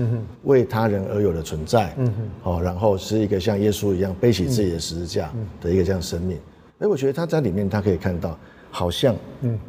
[0.45, 1.97] 为他人而有的存在，
[2.43, 6.39] 哦，然后是一个像耶稣一样背起自己的十字架的一个这样生命。
[6.79, 8.39] 哎，我觉得他在里面，他可以看到
[8.71, 9.15] 好像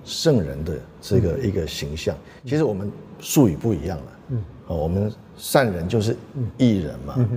[0.03, 2.15] 圣人的这个一个形象。
[2.45, 6.15] 其实我们术语不一样了，哦，我们善人就是
[6.57, 7.29] 义人嘛。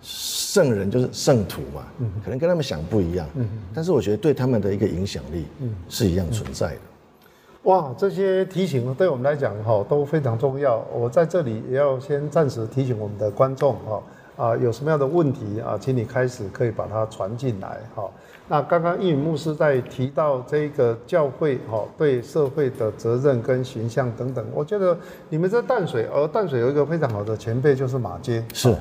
[0.00, 1.84] 圣人就是圣徒嘛，
[2.24, 3.28] 可能跟他们想不一样，
[3.74, 5.44] 但是我觉得对他们的一个影响力
[5.88, 6.80] 是一样存在的。
[7.68, 10.82] 哇，这些提醒对我们来讲哈都非常重要。
[10.90, 14.02] 我在这里也要先暂时提醒我们的观众哈
[14.38, 18.08] 啊，有什么样的问题啊，请你开始可以把它传进来哈。
[18.48, 24.96] 那刚刚易牧师在提到这个教会哈对社会的责任跟形象等等，我觉得
[25.28, 28.74] 你们在淡水，而淡水有一个非常好的前辈就是马街是。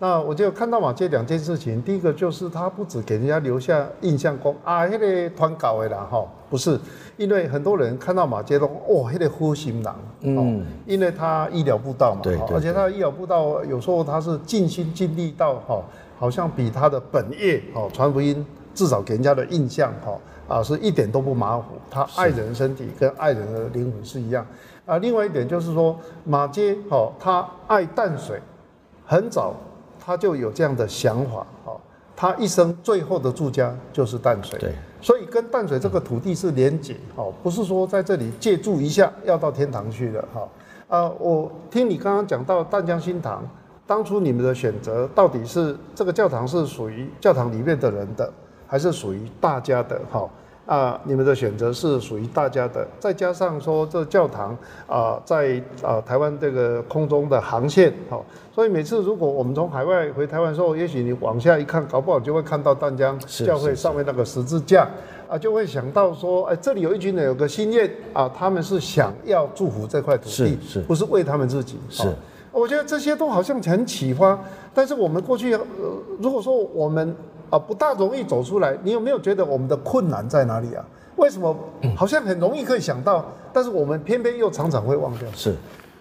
[0.00, 6.78] 那我就看到嘛，这两件事情，第一个就是他不止给人家留下印象，功啊，那个团搞的啦，哈，不是，
[7.16, 15.80] 因为很多人看到马街东，哇，那个呼心郎，嗯，因为他医疗步道嘛，对，而且他的医疗步道有时候他是尽心尽力到，哈，
[16.18, 24.44] 好像比他的本业，哦，传福音，至少给人家的印象，哈，啊，是一点都不马虎，他爱人身体跟爱人的灵魂是一样，
[24.86, 28.42] 啊，另外一点就是说马街，哈，他爱淡水，
[29.06, 29.54] 很早。
[30.04, 31.80] 他就有这样的想法，哦，
[32.14, 40.48] 他一生最后的住家就是淡水，对，所以跟淡水这个土地是连结，哦，不是说在这里借住一下要到天堂去的，哈，
[40.88, 43.42] 啊，我听你刚刚讲到淡江新堂，
[43.86, 48.30] 当初你们的选择到底是这个教堂是属于教堂里面的人的，
[48.66, 50.28] 还是属于大家的，哈？
[50.66, 54.56] 啊，你们的选择是属于大家的，再加上说这教堂
[54.86, 64.88] 啊，在啊台湾这个空中的航线，好，所以每次如果我们从海外回台湾的时候，也许你往下一看，搞不好就会看到淡江教会上面那个十字架，
[65.28, 71.78] 啊，就会想到说，哎，这里有一群人有个心愿啊，他们是想要祝福这块土地，是，不是为他们自己？
[71.90, 72.08] 是，
[72.50, 74.38] 我觉得这些都好像很启发，
[74.72, 75.60] 但是我们过去，呃，
[76.18, 77.14] 如果说我们。
[77.54, 78.76] 啊，不大容易走出来。
[78.82, 80.84] 你有没有觉得我们的困难在哪里啊？
[81.14, 81.56] 为什么
[81.96, 85.30] 好像很容易可以想到，但是我们偏偏又常常会忘掉？
[85.32, 85.54] 是，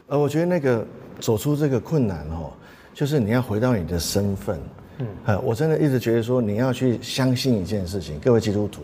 [0.08, 0.84] 呃，我觉得那个
[1.20, 2.52] 走出这个困难哦，
[2.96, 4.60] 就是你要回到你的身份。
[4.98, 8.82] 嗯，呃，我真的一直觉得说，你要去相信一件事情，各位基督徒，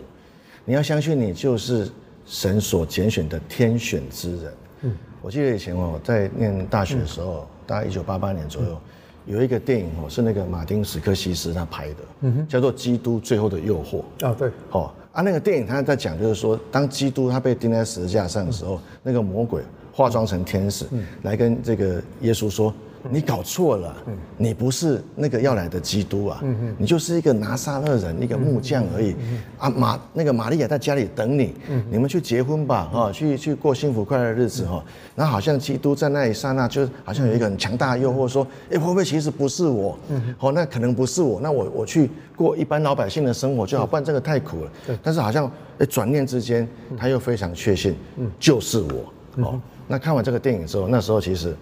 [0.64, 1.90] 你要相信你就是
[2.28, 4.54] 神所拣选的天选之人。
[4.82, 8.80] 嗯，我记得以前我在念大学的时候，大概一九八八年左右。
[9.26, 12.48] 有一个电影哦，是那个马丁史克西斯他拍的，嗯哼。
[12.48, 19.62] 叫做《基督最后的诱惑》啊，对，哦啊，那个电影他在讲就是说，当基督他被钉在十字架上的时候，那个魔鬼
[19.92, 20.86] 化妆成天使
[21.24, 22.74] 来跟这个耶稣说。
[23.10, 23.96] 你搞错了，
[24.38, 26.44] 你不是那个要来的基督啊，
[26.78, 29.16] 你就是一个拿撒勒人，一个木匠而已。
[29.58, 31.54] 啊，马那个玛利亚在家里等你，
[31.90, 34.84] 你们去结婚吧，哈，去去过幸福快乐的日子哈。
[35.16, 39.98] 然后好像基督在那一刹那，就好像有一个很强大的诱惑，说，哎，会不会其实不是我？
[40.40, 44.72] 哦，那可能不是我，那我我去过一般老百姓的生活就好，不然这个太苦了。
[45.02, 47.96] 但是好像哎，转念之间，他又非常确信，
[48.40, 49.44] 就是我。
[49.44, 51.56] 哦，那看完这个电影之后，那时候其实。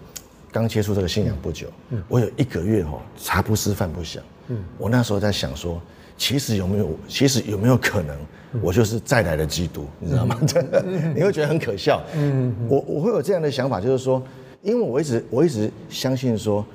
[0.57, 4.23] 刚接触这个信仰不久，嗯我有一个月哦，茶不思饭不想。
[4.47, 5.79] 嗯，我那时候在想说，
[6.17, 8.17] 其实有没有，其实有没有可能，
[8.59, 10.35] 我就是再来的基督，你知道吗？
[10.47, 10.83] 真 的，
[11.15, 12.01] 你会觉得很可笑。
[12.15, 14.19] 嗯，我我会有这样的想法，就是说，
[14.63, 16.65] 因为我一直我一直相信说，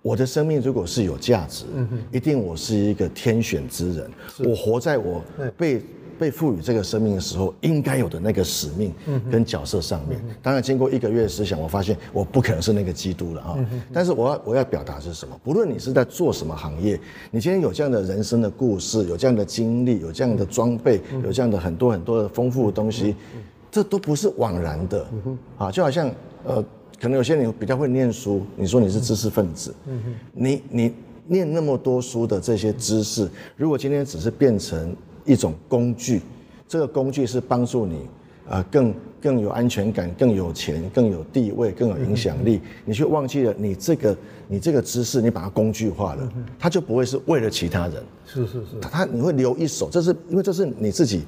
[0.00, 1.66] 我的生命如果是有价值，
[2.10, 4.10] 一定我是一个天选之人。
[4.38, 5.22] 我活在我
[5.56, 5.82] 被。
[6.22, 8.94] 被赋予这个生命的时候应该有的那个使命
[9.28, 10.24] 跟角色上面。
[10.40, 13.58] 当然，经过一个月的思想，我发现我不可能是那个基督了啊。
[13.92, 15.36] 但是我要我要表达是什么？
[15.42, 16.96] 不论你是在做什么行业，
[17.32, 23.16] 你今天有这样的人生的故事，有这样的经历，有这样的装备，有这样的很多很多的丰富的东西，
[23.68, 25.04] 这都不是枉然的
[25.58, 25.72] 啊。
[25.72, 26.08] 就好像
[26.44, 26.64] 呃，
[27.00, 29.74] 可能有些人比较会念书，你说你是知识分子，
[30.32, 30.94] 你你。
[31.24, 34.94] 念那么多书的这些知识，如果今天只是变成
[35.24, 36.20] 一种工具，
[36.66, 38.06] 这个工具是帮助你
[38.48, 44.16] 啊更更有安全感、更有钱、更有地位、更有影响力，你却忘记了你这个
[44.48, 48.02] 你这个知识，你把它工具化了，它就不会是为了其他人。
[48.26, 51.22] 是是是，它你会留一手，这是因为这是你自己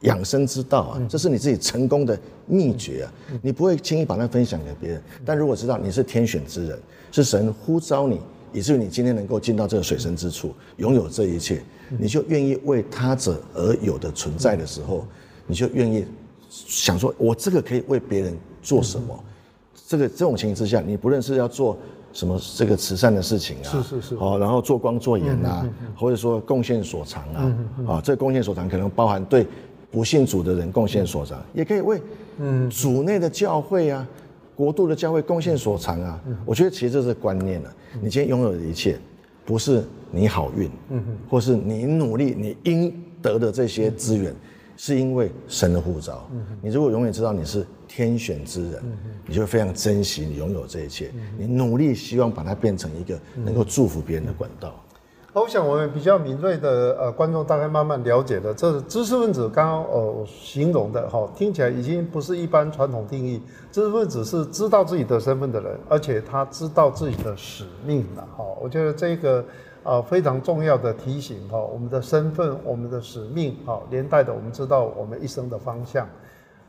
[0.00, 3.12] 养生之道啊，这是你自己成功的秘诀啊，
[3.42, 5.02] 你不会轻易把它分享给别人。
[5.24, 6.78] 但如果知道你是天选之人，
[7.10, 8.20] 是神呼召你。
[8.52, 11.62] 以至于你今天能够进到这个水深之处，拥有这一切，
[11.98, 15.06] 你就愿意为他者而有的存在的时候，
[15.46, 16.04] 你就愿意
[16.48, 19.18] 想说，我这个可以为别人做什么？
[19.86, 21.76] 这个这种情形之下，你不论是要做
[22.12, 29.46] 什么这个慈善的事情啊，是是是，哦，然后做光做盐啊，或者说贡献所长啊，啊，这贡献所长可能包含对
[29.90, 32.00] 不信主的人贡献所长，也可以为
[32.38, 34.06] 嗯主内的教会啊。
[34.60, 37.74] 国度的教会贡献所长啊，我觉得其实这是观念了。
[37.94, 38.98] 你今天拥有的一切，
[39.42, 42.92] 不是你好运，嗯或是你努力你应
[43.22, 44.34] 得的这些资源，
[44.76, 46.28] 是因为神的护照。
[46.60, 48.82] 你如果永远知道你是天选之人，
[49.26, 54.78] 你就会非常珍惜你拥有这一切，你努力希望把它变成一个能够祝福别人的管道。
[55.32, 63.40] 我想我们比较敏锐的呃观众大概慢慢了解的，这知识分子刚刚呃形容的哈，听起来已经不是一般传统定义。
[63.70, 68.44] 知识分子是知道自己的身份的人，而且他知道自己的使命了哈。
[68.60, 69.44] 我觉得这个
[69.84, 76.08] 啊非常重要的提醒哈，我们的身份、我们的使命哈，连带的我们知道我们一生的方向。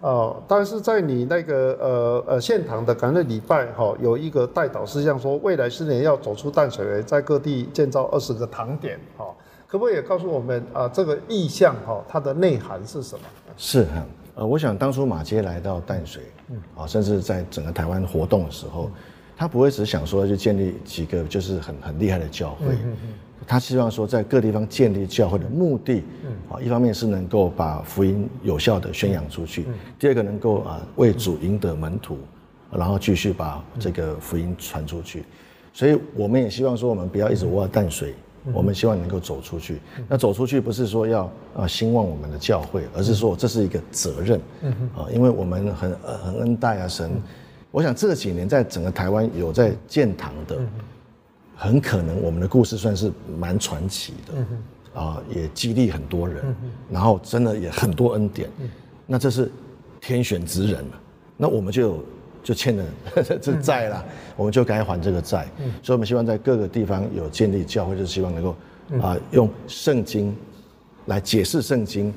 [0.02, 9.26] 哦，但是在你那个呃呃现场的感恩礼拜哈，有一个代祷事项说，未来十年要走出淡水围，在各地建造二十个堂点哈，
[9.68, 13.26] 可不可以也告诉我们啊这个意向哈，它的内涵是什么？
[13.58, 18.90] 是哈，呃，我想当初马街来到淡水，嗯，啊，甚至在整个台湾活动的时候，
[19.38, 22.76] 他不会只想说就建立几个就是很很厉害的教会。
[23.52, 26.02] 他希望说，在各地方建立教会的目的，
[26.50, 29.66] 啊，一方面是能够把福音有效的宣扬出去，
[30.00, 32.18] 第二个能够啊为主赢得门徒，
[32.72, 35.26] 然后继续把这个福音传出去。
[35.74, 38.14] 所以我们也希望说，我们不要一直窝在淡水，
[38.54, 39.82] 我们希望能够走出去。
[40.08, 44.40] 那走出去不是说要啊兴旺我们的教会，而是说这是一个责任，
[44.96, 47.12] 啊，因为我们很很恩待啊神。
[47.70, 50.58] 我想这几年在整个台湾有在建堂的。
[51.62, 56.44] 很可能我们的故事算是蛮传奇的，啊，也激励很多人，
[56.90, 58.50] 然后真的也很多恩典，
[59.06, 59.52] 那这是
[60.00, 61.02] 天选之人了，
[61.38, 62.04] 那我们就有
[62.44, 62.84] 就欠了
[63.40, 64.04] 这债了，
[64.36, 65.48] 我们就该还这个债，
[65.84, 68.56] 所以我们希望在各个地方有建立教会，就是希望能够
[69.00, 70.36] 啊用圣经
[71.06, 72.12] 来解释圣经，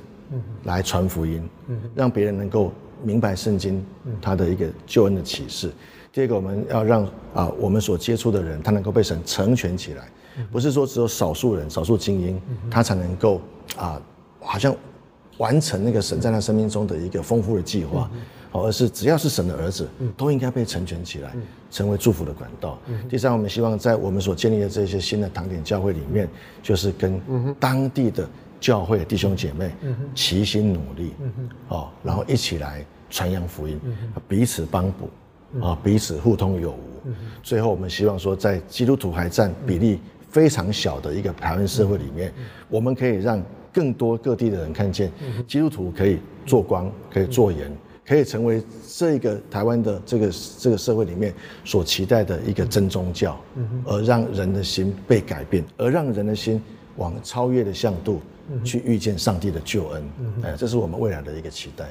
[0.63, 1.47] 来传福音，
[1.95, 2.73] 让别人能够
[3.05, 3.85] 明白圣经
[4.21, 5.71] 它的一个救恩的启示。
[6.13, 10.09] 第二个，我们要让啊，我们所接触的人，他能够被神成全起来，
[10.53, 12.41] 不是说只有少数人、少数精英，
[12.71, 13.41] 他才能够
[13.77, 14.01] 啊，
[14.41, 14.75] 好像
[15.39, 18.09] 完成那个神在他生命中的一个丰富的计划，
[18.53, 21.35] 而是只要是神的儿子，都应该被成全起来，
[21.69, 22.79] 成为祝福的管道。
[23.09, 26.29] 第三，我们希望在我们所建立的这些新的堂点教会里面，
[26.63, 27.21] 就是跟
[27.59, 28.29] 当地的
[28.61, 29.73] 教会弟兄姐妹
[30.15, 31.13] 齐心努力，
[31.71, 33.81] 哦，然后一起来传扬福音，
[34.29, 35.09] 彼此帮补。
[35.61, 37.13] 啊，彼此互通有无。
[37.41, 42.35] 最后，我们希望说，在基督徒还占比例非常小的一个台湾社会里面，
[42.69, 43.41] 我们可以让
[43.73, 45.13] 更多各地的人看见，
[45.47, 47.71] 基督徒可以做光，可以做盐，
[48.05, 48.61] 可以成为
[48.97, 51.33] 这个台湾的这个这个社会里面
[51.65, 53.41] 所期待的一个真宗教，
[53.85, 56.61] 而让人的心被改变，而让人的心
[56.97, 58.21] 往超越的向度
[58.65, 60.05] 去遇见上帝的救恩。
[60.43, 61.87] 哎，这是我们未来的一个期待。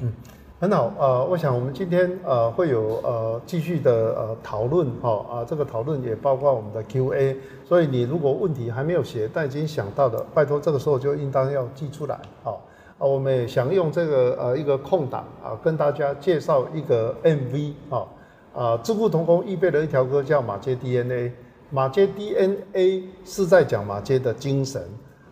[0.00, 0.12] 嗯。
[0.60, 12.60] 很好，呃，我想我们今天呃会有呃继续的呃讨论，哈啊，这个讨论也包括我们的 Q&A，所以你如果问题还没有写，但已经想到的，拜托这个时候就应当要记出来，好
[12.98, 18.08] 啊，我们也想用这个呃一个空档啊，跟大家介绍一个 MV，哈
[18.52, 21.30] 啊，智富同工预备了一条歌叫马街 DNA，
[21.70, 24.82] 马街 DNA 是在讲马街的精神，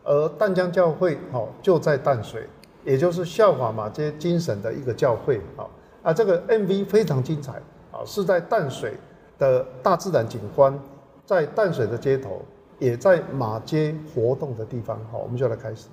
[0.04, 2.44] 而淡江教会哦就在淡水。
[2.86, 5.66] 也就是效法马街精神的一个教会啊
[6.04, 7.60] 啊，这个 MV 非常精彩
[7.90, 8.94] 啊，是在淡水
[9.38, 10.78] 的大自然景观，
[11.26, 12.40] 在淡水的街头，
[12.78, 14.98] 也在马街活动的地方。
[15.10, 15.88] 好，我们就来开始。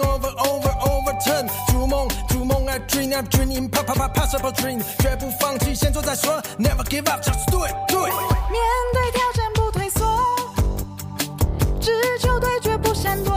[0.00, 7.74] Over over overturn，逐梦逐梦 I dream I dream 啪啪啪 possible dream，绝不放弃，先做再说，never give up just do it
[7.88, 8.12] do it。
[8.50, 8.60] 面
[8.92, 10.04] 对挑战不退缩，
[11.80, 13.32] 只求对决不闪躲，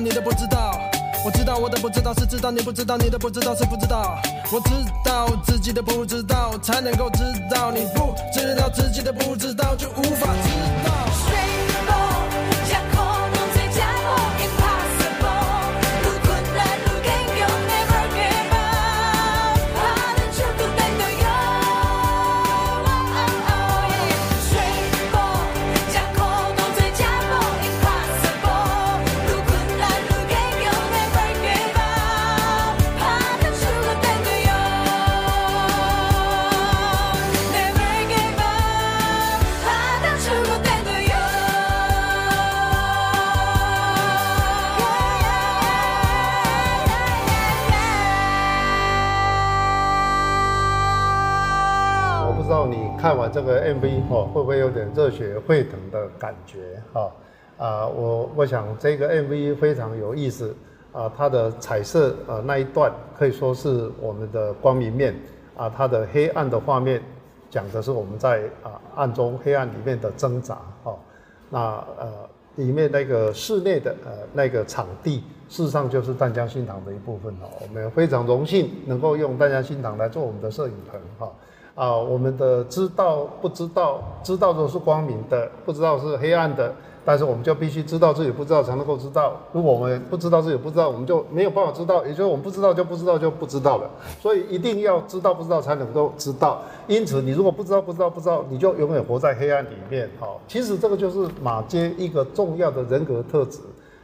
[0.00, 0.78] 你都不知道。
[1.24, 4.16] 我知道我的不知道是知道，你不知道你的不知道是不知道。
[4.52, 4.70] 我知
[5.04, 7.72] 道自己的不知道，才能够知道。
[7.72, 10.50] 你不知道自己的不知道，就无法知
[10.84, 11.45] 道。
[53.46, 57.10] 个 MV 哈、会不会有点热血沸腾的感觉哈？
[57.56, 60.54] 啊、我我想这个 MV 非常有意思
[60.92, 65.14] 啊、它的彩色呃那一段可以说是我们的光明面
[65.56, 67.00] 啊、它的黑暗的画面
[67.48, 70.94] 讲的是我们在啊、暗中黑暗里面的挣扎哈、
[71.48, 71.60] 那
[71.98, 77.48] 呃里面那个室内的呃那个场地，事实上就是淡江新堂的一部分哦。
[77.60, 81.30] 我们非常荣幸能够用淡江新堂来做我们的摄影棚哈。
[81.76, 86.74] 啊，我们的知道不知道，知道的是光明的，不知道是黑暗的，
[87.04, 89.36] 但是我们就必须知道自己不知道才能够知道。
[89.52, 93.90] 如果我们不知道自己不知道，我们就没有办法知道，也就是我们不知道就不知道就不知道了。
[94.18, 96.62] 所以一定要知道不知道才能够知道。
[96.86, 100.08] 因此，你如果不知道不知道不知道，你就永远活在黑暗里面。
[100.18, 103.58] 好，其实这个就是马街一个重要的人格特质。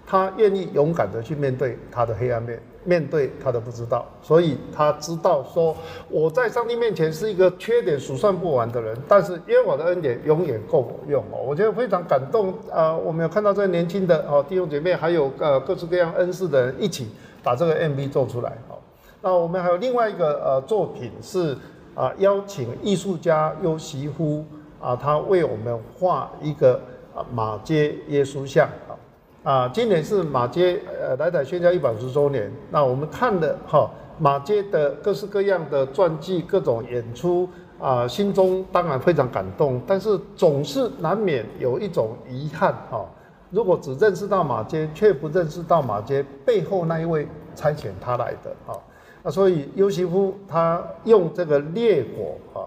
[0.07, 5.77] 他愿意勇敢的去面对他的黑暗面，面对他的不知道，所以他知道说
[6.09, 17.09] 我在上帝面前是一个缺点数算不完的人，但是耶和华的恩典永远够我用哦，我觉得非常感动啊、我们有看到这年轻的哦弟兄姐妹，还有呃各式各样恩赐的人一起
[17.43, 18.79] 把这个 MV 做出来哦。
[19.21, 21.57] 那我们还有另外一个呃作品是
[21.95, 24.45] 啊、邀请艺术家尤西夫
[24.81, 26.81] 啊，他为我们画一个
[27.15, 28.97] 啊马街耶稣像啊。
[29.43, 37.49] 啊，今年是马街呃来台宣教一百五十周年，那我们看的哈马街的各式各样的传记、各种演出
[37.81, 43.03] 啊、心中当然非常感动，但是总是难免有一种遗憾啊、
[43.51, 47.27] 如果只认识到马街，却不认识到马街背后那一位
[47.57, 48.79] 差遣他来的啊，
[49.25, 52.63] 那所以优西夫他用这个烈火啊，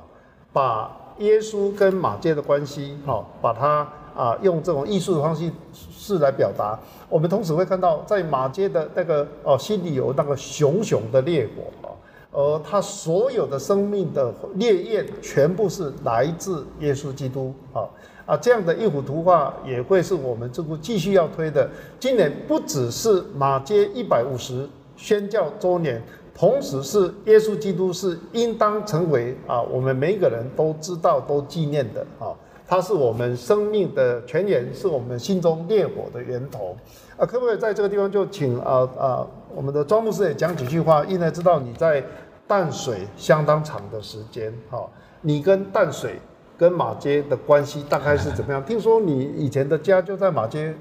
[0.51, 6.79] 把耶稣跟马街的关系哈、把它啊用这种艺术的方式是来表达。
[7.09, 11.93] 我们同时会看到，在马街的那个哦心里有那个熊熊的烈火啊，
[12.31, 17.85] 而他所有的生命的烈焰全部是来自耶稣基督啊
[18.25, 21.69] 啊，这样的一幅图画也会是我们这部继续要推的。
[21.99, 26.01] 今年不只是马街一百五十宣教周年，
[26.33, 32.33] 同时是耶稣基督是应当成为啊我们每一个人都知道都纪念的啊。
[32.67, 36.75] 它是我们生命的泉源，是我们心中烈火的源头。
[37.17, 41.05] 啊，可不可以在这个地方就请啊啊我们的庄牧师也讲几句话？
[41.05, 42.03] 因为知道你在
[42.47, 44.85] 淡水相当长的时间，哈、
[45.21, 46.19] 你跟淡水
[46.57, 48.63] 跟马街的关系大概是怎么样？
[48.63, 50.75] 听说你以前的家就在马街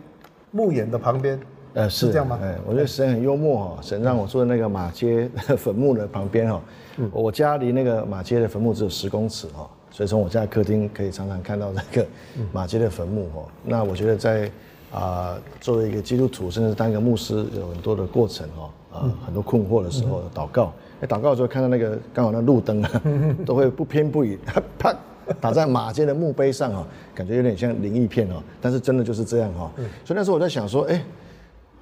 [0.50, 1.40] 墓园的旁边，
[1.74, 6.60] 呃，是这样吗哎，我觉得神很幽默哈，神让我住在那个马街坟墓的旁边哈。
[6.96, 12.04] 嗯我家离那个马街的坟墓只有十公尺哈，所以从我家的客厅可以常常看到那个
[12.36, 13.44] 嗯马街的坟墓哈。
[13.64, 14.50] 那我觉得在
[14.90, 23.02] 啊、作为一个基督徒，甚至当一个牧师，有很多的过程哦，啊、嗯很多困惑的时候，祷告，哎，祷告的时候看到那个刚好那路灯啊，
[23.46, 24.36] 都会不偏不倚，
[24.76, 24.92] 啪
[25.40, 26.84] 打在马街的墓碑上啊，
[27.14, 29.70] 感觉有点像灵异片哦，但是真的就是这样哈。
[30.04, 31.00] 所以那时候我在想说，哎。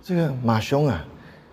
[0.04, 1.06] 这个马兄啊，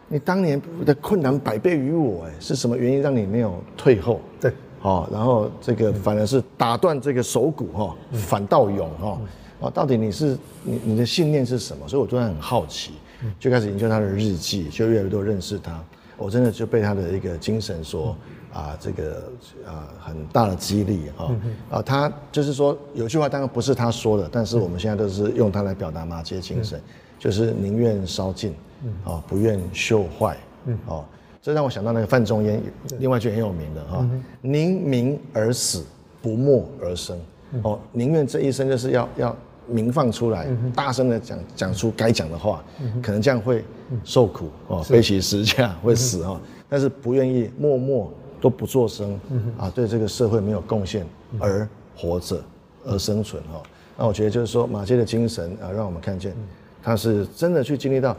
[0.08, 4.20] 你当年的困难百倍于我，哎，是什么原因让你没有退后？
[4.42, 4.52] 对，
[4.82, 9.20] 哦，然后这个反而是打断这个手骨哈、反倒勇哈、
[9.60, 11.86] 哦，到底你是你你的信念是什么？
[11.88, 12.94] 所以我突然很好奇，
[13.38, 15.78] 就开始研究他的日记，就越来越多认识他，
[16.18, 18.16] 我真的就被他的一个精神所
[18.54, 19.30] 啊这个
[19.68, 21.32] 啊很大的激励哈
[21.70, 26.82] 啊，他就是说有句话当然不是他说的，但是我们现在都是用它来表达马街精神，
[27.20, 28.56] 就是宁愿烧尽，
[29.04, 30.38] 啊不愿锈坏，
[30.86, 31.04] 哦。
[31.42, 32.62] 这让我想到那个范仲淹，
[33.00, 34.06] 另外一句很有名的哈，
[34.42, 35.84] 宁鸣而死，
[36.22, 37.18] 不默而生。
[37.64, 39.36] 哦，宁愿这一生就是要要
[39.66, 42.64] 鸣放出来，大声的讲讲出该讲的话，
[43.02, 43.64] 可能这样会
[44.04, 48.12] 受苦哦，背起十字架会死哈，但是不愿意默默
[48.42, 49.20] 都不作声
[49.58, 51.06] 啊，对这个社会没有贡献
[51.40, 52.44] 而活着
[52.86, 53.64] 而生存哈。
[53.98, 56.36] 那我觉得就是说马街的精神啊，让我们看见
[56.84, 58.16] 他是真的去经历到，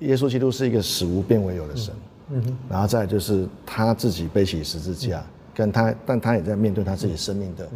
[0.00, 1.94] 耶稣基督是一个死无变为有的神。
[2.68, 5.22] 然后再就是他自己背起十字架，
[5.54, 7.68] 跟他，但他也在面对他自己生命的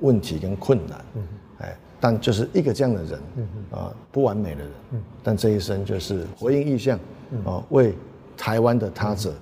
[0.00, 1.28] 问题跟困难，嗯
[1.58, 6.98] 哎，但就是一个这样的人，嗯啊，不完美的人，嗯但这一生就是回应意向，
[7.44, 7.94] 啊，为
[8.36, 9.32] 台湾的他者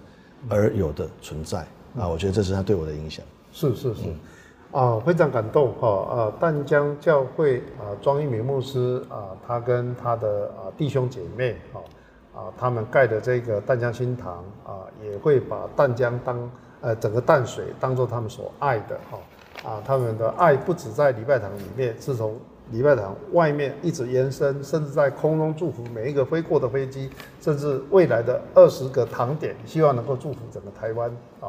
[0.48, 1.60] 而有的存在，
[1.96, 3.24] 啊，我觉得这是他对我的影响。
[3.52, 4.02] 是是是，
[4.72, 6.32] 啊，非常感动哈啊！
[6.40, 11.86] 淡江教会啊，庄一鸣牧师啊，他跟他的啊弟兄姐妹哈啊，
[12.34, 22.36] 啊他们盖的这个淡江新堂啊，也会把淡江当呃整个淡水当做他们所爱的哈啊，他们的爱不止在礼拜堂里面，是从
[22.70, 27.08] 礼拜堂外面一直延伸，甚至在空中祝福每一个飞过的飞机，
[27.40, 31.10] 甚至未来的二十个堂点，希望能够祝福整个台湾
[31.40, 31.48] 啊。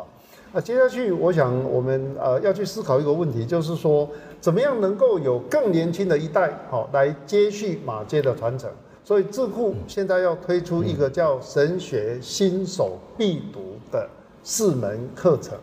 [0.54, 4.08] 那接下去，我想我们呃要去思考一个问题，就是说，
[4.40, 8.70] 怎么样能够有更年轻的一代，好、来接续马街的传承。
[9.06, 14.10] 所以智库现在要推出一个叫神学新手必读的
[14.42, 15.56] 四门课程。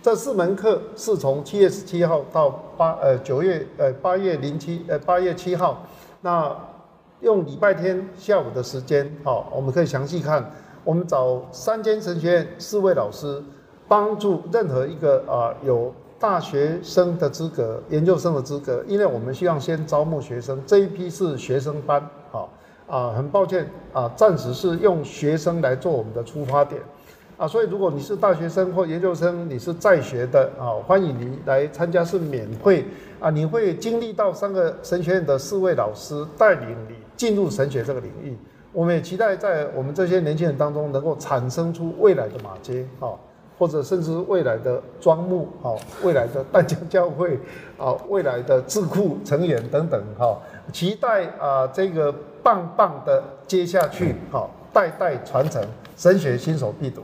[0.00, 5.84] 这四门课是从七月十七号到八呃九月呃八月零七呃八月七号，
[6.20, 6.56] 那
[7.20, 10.48] 用礼拜天下午的时间，好、我们可以详细看。
[10.84, 13.42] 我们找三间神学院四位老师，
[13.88, 22.08] 帮助任何一个啊、有大学生的资格、研究生的资格，因为我们希望先招募学生，这一批是学生班，
[22.88, 26.80] 啊，很抱歉啊，暂时是用学生来做我们的出发点。
[27.36, 32.84] 啊，所以如果你是大学生或研究生，你是在学的啊，欢迎你来参加，是免费
[33.20, 33.30] 啊。
[33.30, 38.36] 你会经历到三个神学院的四位老师带领你进入神学这个领域。
[38.72, 43.14] 我们也期待在我们这些年轻人当中，能够产生出未来的马街啊，
[43.56, 45.70] 或者甚至未来的庄牧啊，
[46.02, 47.38] 未来的淡江教会
[47.78, 50.36] 啊，未来的智库成员等等哈、
[50.72, 52.12] 期待啊这个
[52.48, 55.62] 棒棒的接下去哈、代代传承，
[55.98, 57.02] 神学新手必读。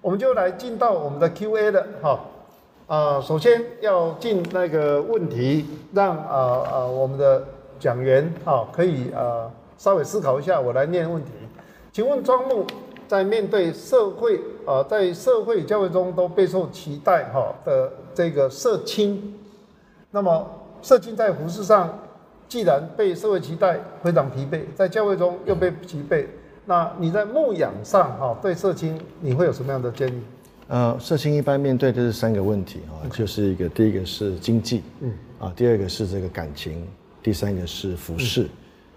[0.00, 2.18] 我们就来进到我们的 Q&A 了哈。
[2.86, 7.44] 啊、首先要进那个问题，让啊啊、我们的
[7.78, 11.30] 讲员啊可以啊稍微思考一下，我来念问题。
[11.92, 12.64] 请问庄木
[13.06, 19.38] 在面对社会啊、在社会教育中都备受期待哈的这个社青，
[20.10, 20.46] 那么
[20.80, 21.98] 社青在服饰上
[22.50, 26.26] 既然被社会期待非常疲惫，在教会中又被疲惫，
[26.66, 30.20] 那你在牧养上哈、对社青你会有什么样的建议？
[30.66, 36.84] 呃，社青一般面对的是三个问题啊，就是一个第一个是经济，嗯，啊，第二个是这个感情，
[37.22, 38.48] 第三个是服饰，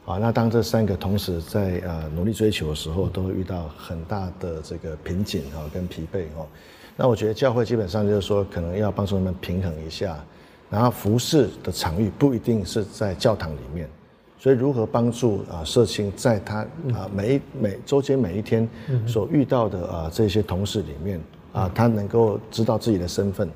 [0.04, 6.48] 啊，那当这三个同时在呃努力追求的时候，都会遇到很大的这个瓶颈啊跟疲惫哦。
[6.96, 10.18] 那我觉得教会基本上就是说，可能要帮助他们平衡一下，
[10.74, 13.88] 然后服饰的场域不一定是在教堂里面。
[14.40, 16.62] 所以如何帮助啊社青在他
[16.94, 18.68] 啊每一每周间每一天
[19.08, 21.22] 所遇到的啊这些同事里面
[21.54, 23.48] 啊，他能够知道自己的身份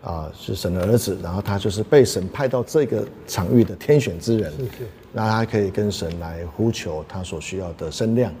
[0.00, 4.52] 啊是神的儿子，然后他就是被神派到这个场域的天选之人，
[5.12, 8.32] 那他可以跟神来呼求他所需要的声量，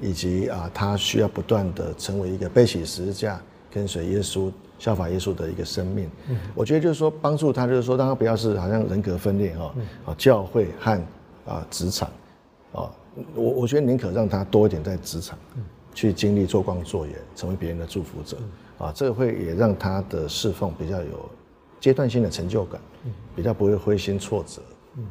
[0.00, 3.40] 以及啊他需要不断的成为一个背起十字架
[3.70, 4.50] 跟随耶稣。
[4.82, 6.36] 效法耶稣的一个生命，嗯。
[6.56, 9.72] 我觉得就是说帮助他，就是说让他不要是好像人格分裂哈，
[10.06, 11.00] 啊教会和
[11.46, 12.10] 啊职场，
[12.72, 12.90] 啊
[13.36, 15.38] 我我觉得宁可让他多一点在职场，
[15.94, 18.36] 去经历做光做盐，成为别人的祝福者，
[18.76, 21.30] 啊这个会也让他的侍奉比较有
[21.78, 22.80] 阶段性的成就感，
[23.36, 24.60] 比较不会灰心挫折，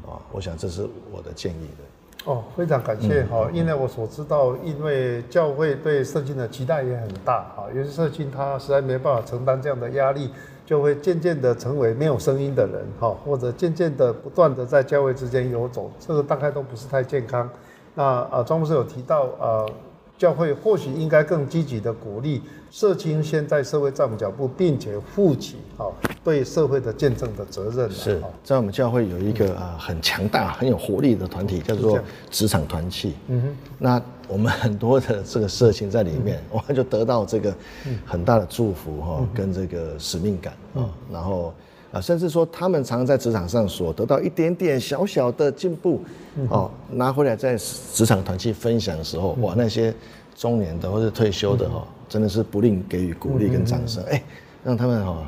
[0.06, 1.84] 啊我想这是我的建议的。
[2.26, 10.30] 哦，非常感谢哈、因为我所知道，因为教会对圣经的期待也很大哈，有些圣经他实在没办法承担这样的压力，
[10.64, 17.50] 就会渐渐的成为没有声音的人哈，或者渐渐的不断的在教会之间游走，这个大概都不是太健康。
[17.96, 19.68] 那啊，庄牧师有提到呃，
[20.22, 25.92] 教会或许应该更积极的鼓励社青先在社会站稳脚步，并且负起好
[26.24, 32.00] 对社会的见证的责任啊是在我们教会有一个啊很强大、很有活力的团体，叫做
[32.30, 33.16] 职场团契。
[33.30, 37.52] 嗯哼，那我们很多的这个社青在里面，我们就得到这个
[38.06, 41.52] 很大的祝福哈，跟这个使命感啊，然后
[41.92, 46.02] 啊，甚至说他们常常在职场上所得到一点点小小的进步，
[46.50, 49.94] 哦，拿回来在职场团去分享的时候，哇，那些
[50.36, 54.24] 中年的或者退休的哦，真的是不吝给予鼓励跟掌声，哎，
[54.64, 55.26] 让他们哦。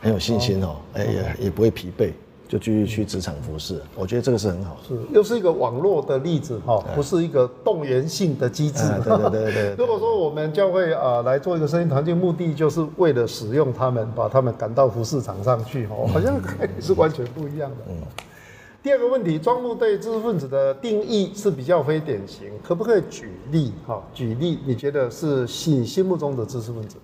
[0.00, 2.10] 很有信心哦，哎也也不会疲惫，
[2.52, 3.80] 就继续去职场服侍。
[3.96, 4.88] 我觉得这个是很好的。
[4.88, 8.82] 是，又是一个网络的例子哈，不是一个动员性的机制。
[8.82, 17.76] 哎对对对 如果说我们教会啊、来做一个声音团契，目的就是为了使用他们，把他们赶到服饰场上去哦，好像概念是完全不一样的。
[17.88, 17.94] 嗯。
[18.82, 23.72] 第二个问题，庄木对知识分子的定义是比较非典型，可不可以举例？
[23.86, 26.96] 哈，举例，你觉得是你心目中的知识分子？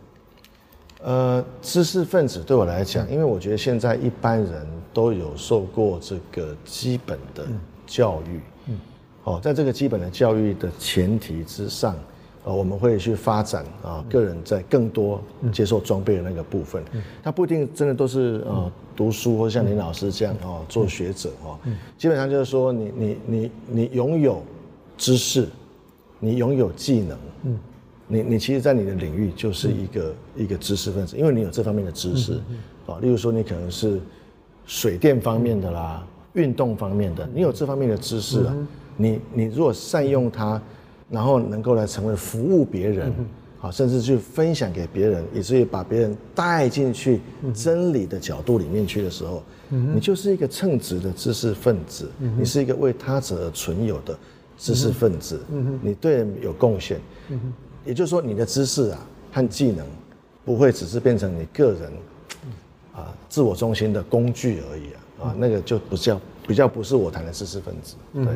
[1.03, 7.47] 呃，知识分子对我来讲，因为我觉得现在一般人都有受过这个基本的
[7.87, 8.79] 教育，嗯，
[9.23, 11.95] 哦，在这个基本的教育的前提之上，
[12.45, 15.23] 呃，我们会去发展啊，个人在更多
[15.53, 16.83] 接受装备的那个部分，
[17.23, 21.57] 他不一定真的都是呃读书或像林老师这样哦做学者哦，
[21.97, 24.43] 基本上就是说你你你你拥有
[24.97, 25.47] 知识，
[26.19, 27.59] 你拥有技能，嗯。
[28.09, 32.33] 你你其实，在你的领域就是一个、一个知识分子，因为你有这方面的知识，
[32.87, 34.01] 啊，例如说你可能是
[34.67, 38.57] 水电方面的啦，运动方面的，你有这方面的知识啊，
[38.97, 40.61] 你你如果善用它，
[41.11, 43.13] 然后能够来成为服务别人，
[43.61, 47.21] 啊，甚至去分享给别人，以至于把别人带进去
[47.55, 54.19] 真理的角度里面去的时候，你就是一个称职的知识分子，你是一个为他者而存有的
[54.57, 55.41] 知识分子，
[55.83, 56.99] 你对人有贡献。
[57.89, 58.99] 也就是说，你的知识啊
[59.33, 59.87] 和技能，
[60.45, 61.91] 不会只是变成你个人
[62.95, 67.97] 啊自我中心的工具而已啊啊，那个就不叫比较不是我谈的知识分子。
[68.13, 68.27] 对，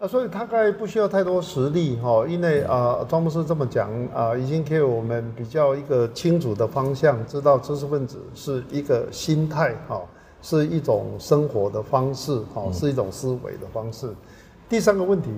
[0.00, 10.00] 啊，所以大概不需要太多实力哈，因为啊，庄牧师这么讲啊，已经给我们比较一个清楚的方向，知道知识分子是一个心态哈，
[10.40, 14.08] 是一种生活的方式哈，是一种思维的方式。
[14.70, 15.28] 第三个问题，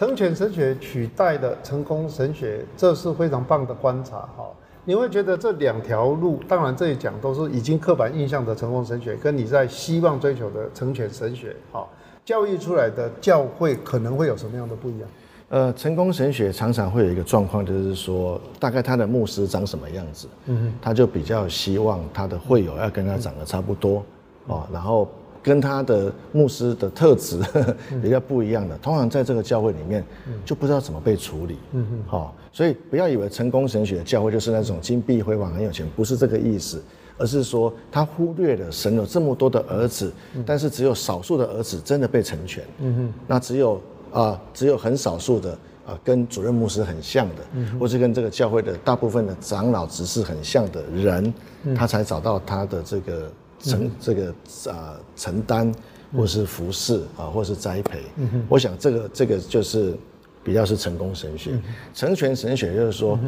[0.00, 4.48] 成全神学取代的成功神学，这是非常棒的观察哈。
[4.86, 11.86] 你会觉得这两条路，当然这里讲都是已经刻板印象的成功神学，跟你在希望追求的成全神学，哈，
[12.24, 15.08] 教育出来的教会可能会有什么样的不一样？
[15.50, 24.02] 呃，成功神学常常会有一个状况，就是说，大概他的牧师长什么样子，嗯，他就比较希望他的会友要跟他长得差不多，
[24.46, 25.06] 哦，然后
[25.42, 27.40] 跟他的牧师的特质
[28.02, 30.04] 比较不一样的，通常在这个教会里面
[30.44, 36.82] 就不知道怎么被处理，嗯嗯，好，所以不要以为成功神学的教会就是那种金碧辉煌、很有钱，不是这个意思，
[37.16, 40.12] 而是说他忽略了神有这么多的儿子，
[40.44, 43.80] 但是只有少数的儿子真的被成全，嗯哼，那只有
[44.12, 45.52] 啊、只有很少数的
[45.86, 51.32] 啊跟主任牧师很像的，或是跟这个教会的大部分的长老执事很像的人，
[51.76, 53.30] 他才找到他的这个
[53.60, 54.34] 承这个
[54.70, 55.72] 啊承担，
[56.16, 58.00] 或是服侍啊，或是栽培。
[58.48, 59.94] 我想这个这个就是
[60.42, 61.52] 比较是成功神学，
[61.94, 63.18] 成全神学就是说。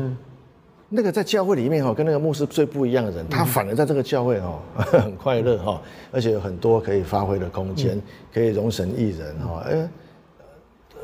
[0.95, 5.81] 那个在教会里面哈，跟那个牧师最不一样的人，他反而在这个教会哈很快乐哈，
[6.11, 7.99] 而且有很多可以发挥的空间，
[8.31, 9.89] 可以容神一人哈，哎，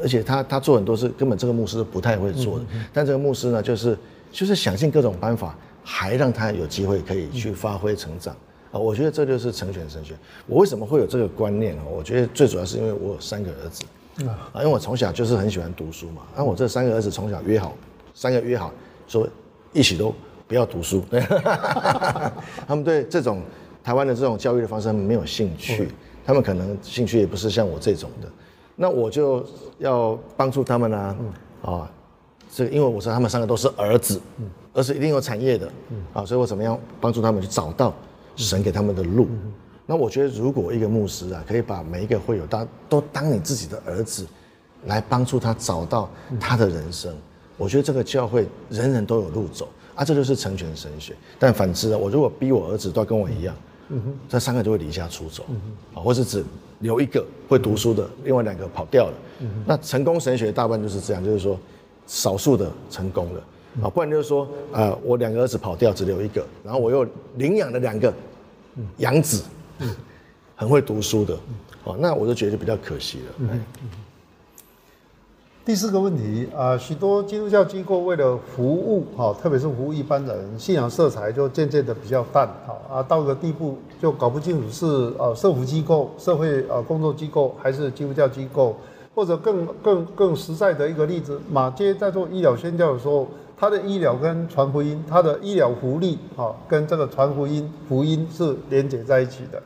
[0.03, 3.97] 而且他他做很多事根本这个牧师不太会做的，但这个牧师呢，就是
[4.31, 8.37] 就是想尽各种办法，还让他有机会可以去发挥成长
[8.71, 8.79] 啊。
[8.79, 10.15] 我觉得这就是成全神学。
[10.47, 11.85] 我为什么会有这个观念啊？
[11.91, 13.85] 我觉得最主要是因为我有三个儿子
[14.27, 17.75] 啊，因为我从小就是很喜欢读书嘛，那我这三个儿子从小约好，
[18.15, 18.73] 三个约好
[19.07, 19.29] 说。
[19.75, 20.13] 一起都
[20.47, 21.05] 不要读书，
[22.67, 23.43] 他们对这种
[23.85, 25.91] 台湾的这种教育的方式没有兴趣，
[26.25, 28.29] 他们可能兴趣也不是像我这种的，
[28.75, 29.45] 那我就
[29.77, 31.17] 要帮助他们啊，
[31.63, 31.91] 啊，
[32.51, 34.19] 这个因为我说他们三个都是儿子，
[34.73, 35.71] 儿子一定有产业的，
[36.15, 37.93] 啊，所以我怎么样帮助他们去找到
[38.39, 39.29] 神给他们的路？
[39.85, 44.27] 那我觉得如果一个牧师啊，可以把每一个会友当都当你自己的儿子，
[44.87, 47.15] 来帮助他找到他的人生。
[47.57, 51.15] 我觉得这个教会人人都有路走啊，这就是成全神学。
[51.39, 53.57] 但反之呢，我如果逼我儿子都要跟我一样，
[54.29, 55.43] 这三个就会离家出走，
[55.95, 56.45] 啊，或是只
[56.81, 59.15] 留一个会读书的，另外两个跑掉了。
[59.67, 61.59] 那成功神学大半就是这样，就是说
[62.07, 63.43] 少数的成功了
[63.83, 68.13] 啊，不然就是说呃，我两个儿子跑掉，只留一个，然后我又领养了两个
[68.99, 69.45] 养子，
[70.57, 71.39] 很会读书的，
[71.85, 73.59] 哦，那我就觉得比较可惜了。
[75.65, 84.87] 第四个问题啊，许多基督教机构为了服务哈，特别是服务一般人，信仰色彩就渐渐的比较淡哈啊，到个地步就搞不清楚是
[85.19, 88.75] 呃社福机构、社会呃工作机构还是基督教机构，
[89.15, 99.63] 或者更更更实在的一个例子，马街在做医疗宣教的时候，他的医疗跟传福音，它的医疗福利啊，跟这个传福音福音是连接在一起的，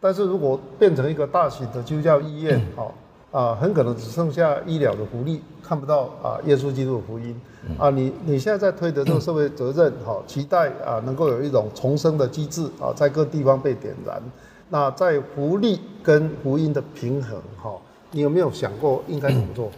[0.00, 2.88] 但是如果变成一个大型的基督教医院啊。
[3.34, 7.34] 啊，很可能只剩下医疗的福利，看不到啊，耶稣基督的福音
[7.76, 7.90] 啊。
[7.90, 14.22] 你你现在在推的这个社会责任，哈，期待啊能够有一种重生的机制啊，在各地方被点燃。
[14.68, 17.72] 那在福利跟福音的平衡，哈，
[18.12, 19.68] 你有没有想过应该怎么做？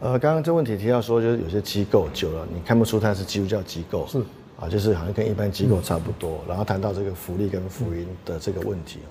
[0.00, 4.18] 呃，刚刚这问题提到说，就是有些机构久了，你看不出它是基督教机构，是
[4.60, 6.40] 啊，就是好像跟一般机构差不多。
[6.48, 9.10] 然后谈到这个福利跟福音的这个问题哦，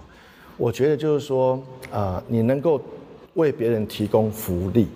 [0.57, 1.61] 我觉得就是说
[1.91, 2.81] 啊，你能够。
[3.35, 4.87] 为别人提供福利，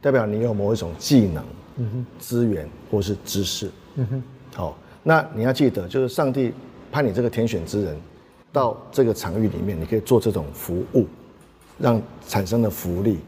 [0.00, 1.44] 代表你有某一种技能、
[2.18, 3.70] 资源或是知识。
[4.52, 6.52] 好，那你要记得，就是上帝
[6.90, 7.96] 派你这个天选之人
[8.52, 11.06] 到这个场域里面，你可以做这种服务，
[11.78, 13.20] 让产生的福利。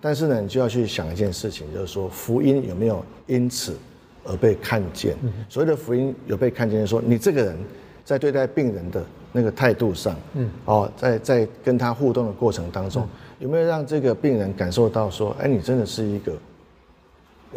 [0.00, 3.76] 但是呢，你就要去想一件事情，就是说福音有没有因此
[4.24, 5.16] 而被看见？
[5.48, 7.56] 所谓的福音有被看见，说你这个人
[8.04, 13.08] 在对待病人的那个态度上，嗯哦，在在跟他互动的过程当中。
[13.38, 16.32] 有没有让这个病人感受到说，哎，你真的是一个，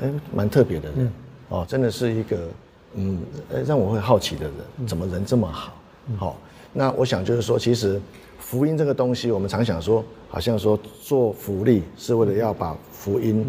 [0.01, 1.11] 哎，蛮特别的人，
[1.49, 2.37] 哦，真的是一个，
[2.95, 3.19] 嗯，
[3.53, 5.73] 哎，让我会好奇的人，怎么人这么好？
[6.17, 6.37] 好，
[6.73, 8.01] 那我想就是说，其实
[8.45, 13.43] 福音这个东西，我们常想说，好像说做福利是为了要把福音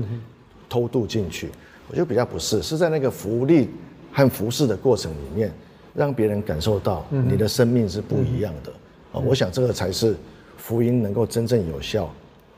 [0.71, 1.51] 偷渡进去，
[1.91, 3.69] 我觉得比较不是，是在那个福利
[4.11, 5.53] 和服侍的过程里面，
[5.95, 8.73] 让别人感受到你的生命是不一样的。
[9.13, 10.17] 啊，我想这个才是
[10.57, 12.11] 福音能够真正有效。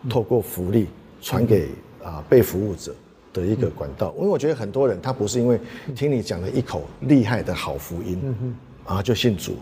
[0.09, 0.87] 透过福利
[1.21, 1.69] 传给
[2.05, 2.95] 啊被服务者
[3.33, 5.59] 的一个管道，因为我觉得很多人他不是因为
[5.97, 9.57] 听你讲了一口厉害的好福音，啊就信主，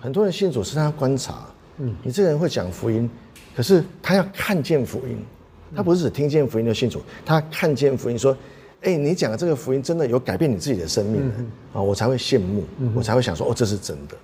[0.00, 1.46] 很多人信主是他观察，
[2.02, 3.08] 你这个人会讲福音，
[3.54, 5.18] 可是他要看见福音，
[5.74, 8.36] 他不是只听见福音就信主，他看见福音说，
[8.82, 11.22] 哎你讲的这个福音真的有改变你自己的生命
[11.72, 14.16] 啊，我才会羡慕，我才会想说哦这是真的。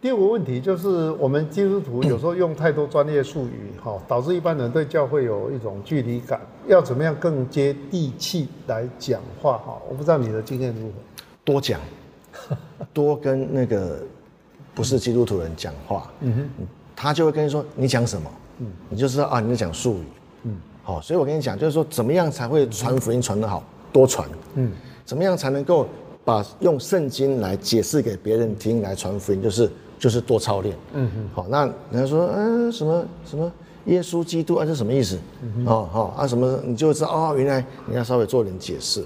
[0.00, 6.40] 第二个问题就是，我们基督徒有时候用太多专业术语，哈，导致一般人对教会有一种距离感。
[6.66, 9.58] 要怎么样更接地气来讲话？
[9.58, 10.94] 哈，我不知道你的经验如何。
[11.44, 11.80] 多讲，
[12.92, 14.02] 多跟那个
[14.82, 20.04] 不是基督徒人讲话，嗯哼，他就会跟你说你讲什么，嗯，你就知道啊你在讲术语，
[20.42, 24.72] 嗯，好，所以我跟你讲，就是说怎么样才会传福音传得好，多传，嗯，
[25.04, 25.86] 怎么样才能够
[26.24, 29.70] 把用圣经来解释给别人听来传福音，就是。
[30.02, 33.52] 就是多操练，嗯哼，好，那人家说，嗯，什么什么
[33.84, 35.16] 耶稣基督啊，这什么意思？
[35.64, 39.04] 哦，好啊，什么你就知道哦，原来你要稍微做点解释，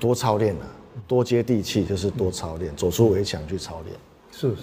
[0.00, 0.66] 多操练啊，
[1.06, 3.96] 多接地气，就是多操练，走出围墙去操练，
[4.32, 4.62] 是不是？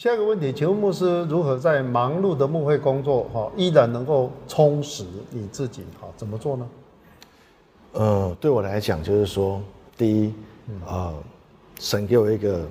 [0.00, 5.82] 下一个问题，请问牧师如何在忙碌的牧会工作哈，依然能够充实你自己？
[6.00, 6.66] 哈，怎么做呢？
[7.92, 9.60] 呃，对我来讲，就是说，
[9.98, 10.32] 第一，
[10.88, 11.12] 啊、
[11.78, 12.66] 神给我一个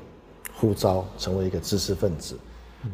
[0.55, 2.35] 呼召，成为一个知识分子，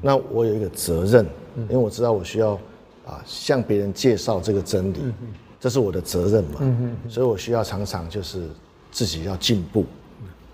[0.02, 1.26] 那我有一个责任，
[1.56, 2.60] 因为我知道我需要
[3.06, 4.98] 啊向别人介绍这个真理，
[5.62, 6.60] 这是我的责任嘛，
[7.08, 8.50] 所以我需要常常就是
[8.92, 9.86] 自己要进步，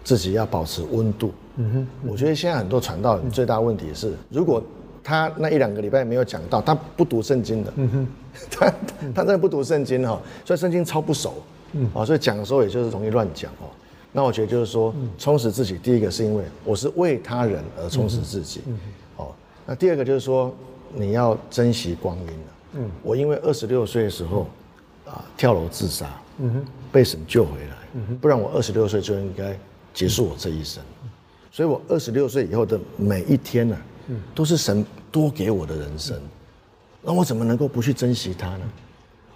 [0.03, 1.31] 自己要保持温度。
[1.57, 4.63] 嗯哼我觉得现在很多传道人最大的问题是，如果
[5.03, 8.07] 他那一两个礼拜没有讲到，他不读圣经的，嗯哼。
[8.49, 8.73] 他
[9.13, 11.33] 他真的不读圣经哈、所以圣经超不熟，
[11.73, 11.89] 嗯。
[11.93, 13.67] 啊，所以讲的时候也就是容易乱讲哦。
[14.13, 18.61] 那我觉得就是说，充实自己，第一个是因为我是为他人而充实自己，
[19.17, 19.33] 哦，
[19.65, 20.53] 那第二个就是说
[20.93, 22.33] 你要珍惜光阴了。
[22.73, 24.47] 嗯，我因为二十六岁的时候
[25.05, 26.07] 啊跳楼自杀，
[26.39, 29.57] 嗯哼，被神救回来，不然我二十六岁就应该
[29.93, 30.83] 结束我这一生。
[31.51, 33.77] 所以我二十六岁以后的每一天呢、
[34.33, 36.17] 都是神多给我的人生，
[37.01, 38.71] 那我怎么能够不去珍惜它呢？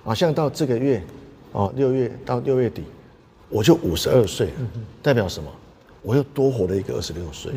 [0.06, 1.04] 啊，像到这个月，
[1.52, 2.84] 哦，六月到六月底，
[3.50, 4.50] 我就五十二岁，
[5.02, 5.52] 代表什么？
[6.02, 7.52] 我又多活了一个二十六岁。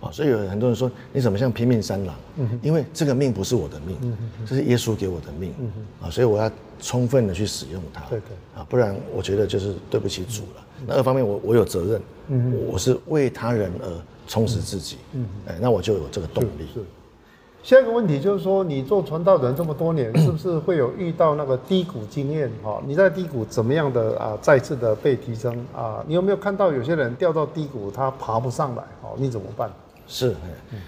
[0.00, 2.14] 啊，所以有很多人说你怎么像拼命三郎？
[2.38, 4.16] 嗯因为这个命不是我的命，嗯
[4.46, 5.52] 这是耶稣给我的命。
[6.00, 6.50] 啊，所以我要
[6.80, 8.00] 充分的去使用它。
[8.10, 10.64] 对对啊，不然我觉得就是对不起主了。
[10.86, 13.88] 那二方面我我有责任，嗯我是为他人而
[14.28, 14.98] 充实自己。
[15.14, 16.68] 嗯哎，那我就有这个动力。
[16.72, 16.80] 是。
[17.60, 22.48] 下一个问题就是说，你做传道人这么多年， 是不是会有遇到那个低谷经验？
[22.62, 26.02] 哈，你在低谷怎么样的啊，再次的被提升啊？
[26.06, 28.82] 你有没有看到有些人掉到低谷，他爬不上来？
[29.02, 29.68] 哦，你怎么办？
[30.08, 30.78] 是，哎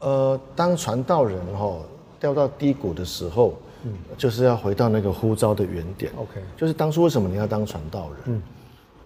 [0.00, 1.78] 呃，当传道人哈、
[2.20, 6.12] 掉到低谷的时候，嗯就是要回到那个呼召的原点。
[6.16, 8.42] OK 就是当初为什么你要当传道人？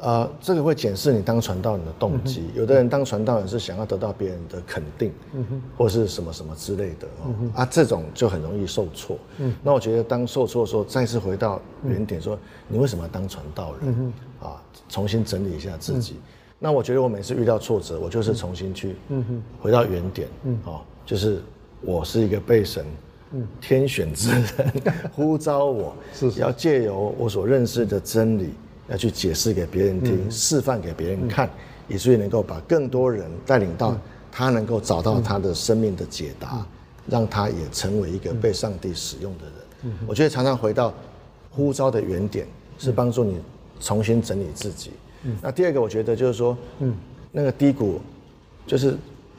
[0.01, 2.51] 呃，这个会检视你当传道人的动机。
[2.55, 9.19] 有的人当传道人是想要得到别人的肯定，嗯哼或是什么什么之类的哦，啊，这种就很容易受挫。
[9.39, 12.39] 嗯那我觉得当受挫的时候，再次回到原点，说
[12.69, 14.13] 你为什么要当传道人？
[14.41, 16.17] 啊，重新整理一下自己。
[16.59, 18.97] 那我觉得我每次遇到挫折，我就是重新去，
[19.61, 20.29] 回到原点，
[20.65, 21.41] 哦，就是
[21.81, 22.85] 我是一个被神。
[23.61, 24.73] 天选之人
[25.13, 26.41] 呼召我， 是是。
[26.41, 28.55] 要借由我所认识的真理，
[28.89, 31.51] 要去解释给别人听，示范给别人看，
[31.89, 33.95] 以至于能够把更多人带领到
[34.33, 36.67] 他能够找到他的生命的解答，
[37.07, 39.93] 让他也成为一个被上帝使用的人。
[40.07, 40.95] 我觉得常常回到
[41.51, 42.47] 呼召的原点，
[42.79, 43.39] 是帮助你
[43.79, 44.93] 重新整理自己。
[45.43, 46.95] 那第二个，我觉得就是说，嗯，
[47.33, 48.01] 那个低谷，
[48.67, 48.97] 就是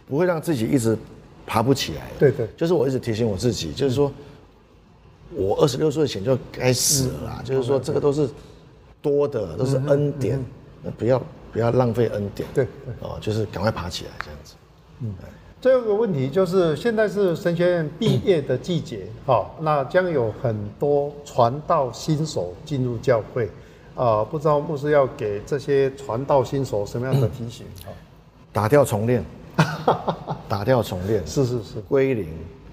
[0.08, 0.98] 不会让自己一直
[1.46, 2.12] 爬不起来。
[2.20, 2.48] 对对。
[2.58, 4.12] 就是我一直提醒我自己，就是说，
[5.32, 7.42] 我二十六岁前就该死了啦。
[7.44, 8.30] 就是说，这个都是
[9.02, 10.44] 多的，都是恩典，
[10.84, 12.48] 那不要不要浪费恩典。
[12.54, 12.94] 对对。
[13.00, 14.56] 哦，就是赶快爬起来这样子。
[15.02, 15.14] 嗯。
[15.62, 23.50] 最后一个问题就是，现在是神学院毕业的季节，好、那将有很多传道新手进入教会，
[24.00, 27.66] 啊、不知道牧师要给这些传道新手什么样的提醒？
[27.86, 27.92] 好、
[28.54, 29.24] 打掉重练，
[30.48, 32.28] 打掉重练，是是是，归零。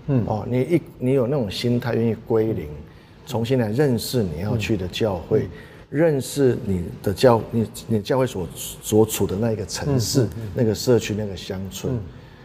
[0.06, 2.68] 嗯，哦，你一你有那种心态，愿意归零，
[3.26, 5.48] 重新来认识你要去的教会，
[5.90, 11.98] 认识你的教你你教会所所处的那一个城市、那个社区、那个乡村，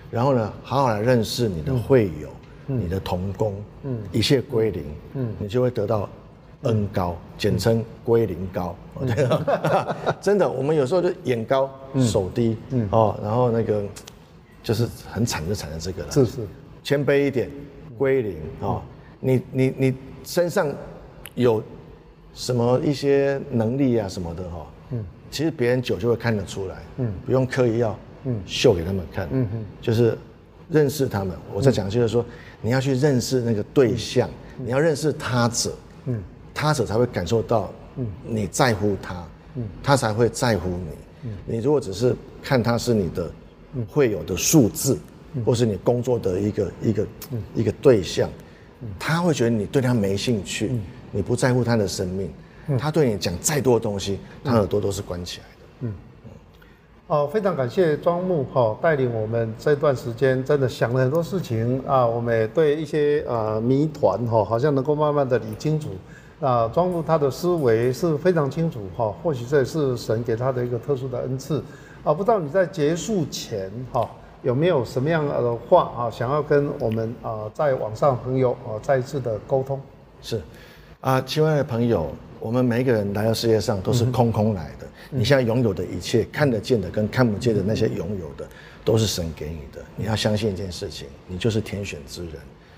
[0.09, 2.29] 然后呢，好好来认识你的会友、
[2.65, 3.53] 你的同工，
[3.83, 4.83] 嗯，一切归零，
[5.13, 6.09] 嗯，你就会得到
[6.63, 8.75] 恩高，简称归零高。
[10.21, 11.69] 真的，我们有时候就眼高
[11.99, 12.57] 手低，
[12.91, 13.83] 哦，然后那个
[14.61, 16.11] 就是很惨，就惨在这个了。
[16.11, 16.47] 是是，
[16.83, 17.49] 谦卑一点，
[17.97, 18.81] 归零啊、哦
[19.23, 20.67] 你你你身上
[21.35, 21.61] 有
[22.33, 30.17] 什么一些能力啊什么的哈、嗯，其实别人久就会看得出来，嗯，不用刻意要，嗯，秀给他们看，嗯嗯，就是
[30.69, 31.37] 认识他们。
[31.53, 32.25] 我在讲就是说，
[32.63, 34.27] 你要去认识那个对象，
[34.57, 35.71] 你要认识他者，
[36.05, 36.23] 嗯，
[36.53, 39.23] 他者才会感受到，嗯，你在乎他，
[39.55, 41.29] 嗯，他才会在乎你。
[41.45, 43.31] 你如果只是看他是你的
[43.87, 44.97] 会有的数字，
[45.45, 47.07] 或是你工作的一个一个
[47.55, 48.29] 一个对象，
[48.97, 50.71] 他会觉得你对他没兴趣，
[51.11, 52.31] 你不在乎他的生命，
[52.79, 55.65] 他对你讲再多的东西，他耳朵都是关起来的。
[55.81, 55.93] 嗯。
[57.07, 65.89] 哦，非常感谢庄木哈、带领我们这段时间，真的想了很多事情啊，我们也对一些呃谜团哈、好像能够慢慢的理清楚。
[66.41, 71.63] 啊，庄牧他的思维是非常清楚哈、或许这也是神给他的一个特殊的恩赐
[72.03, 72.11] 啊。
[72.11, 74.09] 不知道你在结束前哈、
[74.41, 79.79] 有没有什么样的话啊，想要跟我们啊在网上朋友啊再一次的沟通？
[80.19, 80.41] 是，
[80.99, 82.09] 啊，亲爱的朋友，
[82.39, 84.87] 我们每一个人来到世界上都是空空来的。
[85.11, 88.49] 你现在拥有的一切，看得见的跟看不见的那些拥有的，
[88.83, 89.79] 都是神给你的。
[89.95, 92.33] 你要相信一件事情，你就是天选之人。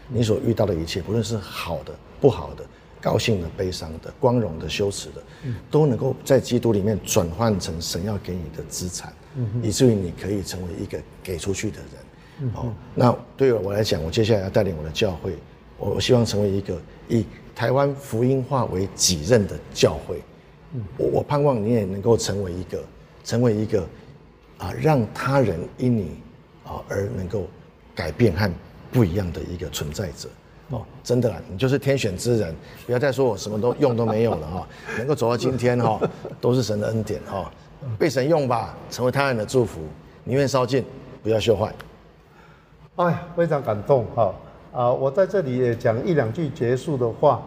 [0.10, 2.66] 你所遇到的一切，不论是好的、不好的，
[3.04, 5.22] 高兴的、悲伤的、光荣的、羞耻的，
[5.70, 9.12] 都能够在基督里面转换成神要给你的资产，
[9.62, 12.50] 以至于你可以成为一个给出去的人。
[12.56, 15.36] 哦，那对于我来讲，我接下来要带领我的教会，
[15.78, 20.22] 我我希望成为一个以台湾福音化为己任的教会。
[20.98, 22.82] 我我盼望你也能够成为一个，
[23.26, 23.86] 成为一个
[24.58, 26.12] 啊，让他人因你
[26.64, 27.48] 啊而能够
[27.94, 28.50] 改变和
[28.92, 30.30] 不一样的一个存在者。
[30.70, 34.68] 哦，真的啦，你就是天选之人，不要再说我什么都用都没有了哈，
[34.98, 36.00] 能够走到今天哈，
[36.42, 37.52] 都是神的恩典哈，
[38.00, 39.82] 被神用吧，成为他人的祝福，
[40.24, 40.84] 宁愿烧尽，
[41.22, 41.72] 不要修坏。
[42.96, 44.34] 哎，非常感动哈
[44.72, 44.92] 啊！
[44.92, 47.42] 我在这里也讲一两句结束的话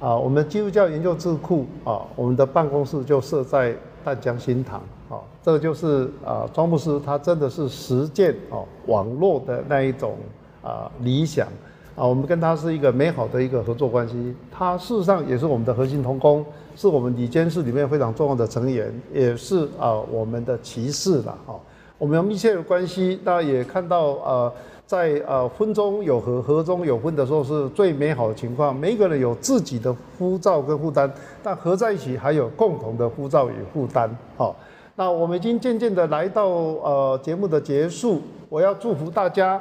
[0.00, 0.16] 啊。
[0.16, 3.74] 我们基督教研究智库啊，我们的办公室就设在
[4.04, 5.18] 淡江新堂啊。
[5.42, 10.16] 这就是啊，庄牧师他真的是实践哦网络的那一种
[10.62, 11.46] 啊理想
[11.94, 12.06] 啊。
[12.06, 14.34] 我们跟他是一个美好的一个合作关系。
[14.50, 16.44] 他事实上也是我们的核心同工，
[16.76, 21.54] 是我们李监事里面非常重要的成员，也是啊我们的骑士了哈。
[21.98, 24.52] 我们有密切的关系，大家也看到呃。
[24.84, 28.76] 在呃婚中有合，合中有婚的时候是最美好的情况。
[28.78, 31.10] 每一个人有自己的呼召跟负担，
[31.42, 34.14] 但合在一起还有共同的呼召与负担。
[34.36, 34.54] 好，
[34.96, 38.20] 那我们已经渐渐的来到呃节目的结束。
[38.50, 39.58] 我要祝福大家，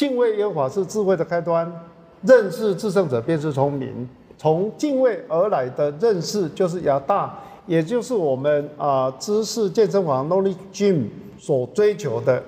[0.00, 1.70] 敬畏耶和华是智慧的开端，
[2.22, 4.08] 认识至圣者便是聪明。
[4.38, 11.04] 从敬畏而来的认识就是亚大，也就是我们啊知识健身房 Knowledge Gym
[11.38, 12.42] 所追求的。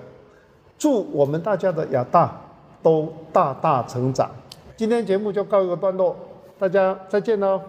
[0.79, 2.41] 祝我们大家的亚大
[2.83, 4.31] 都大大成长。
[4.75, 6.17] 今天节目就告一个段落，
[6.59, 7.61] 大家再见喽。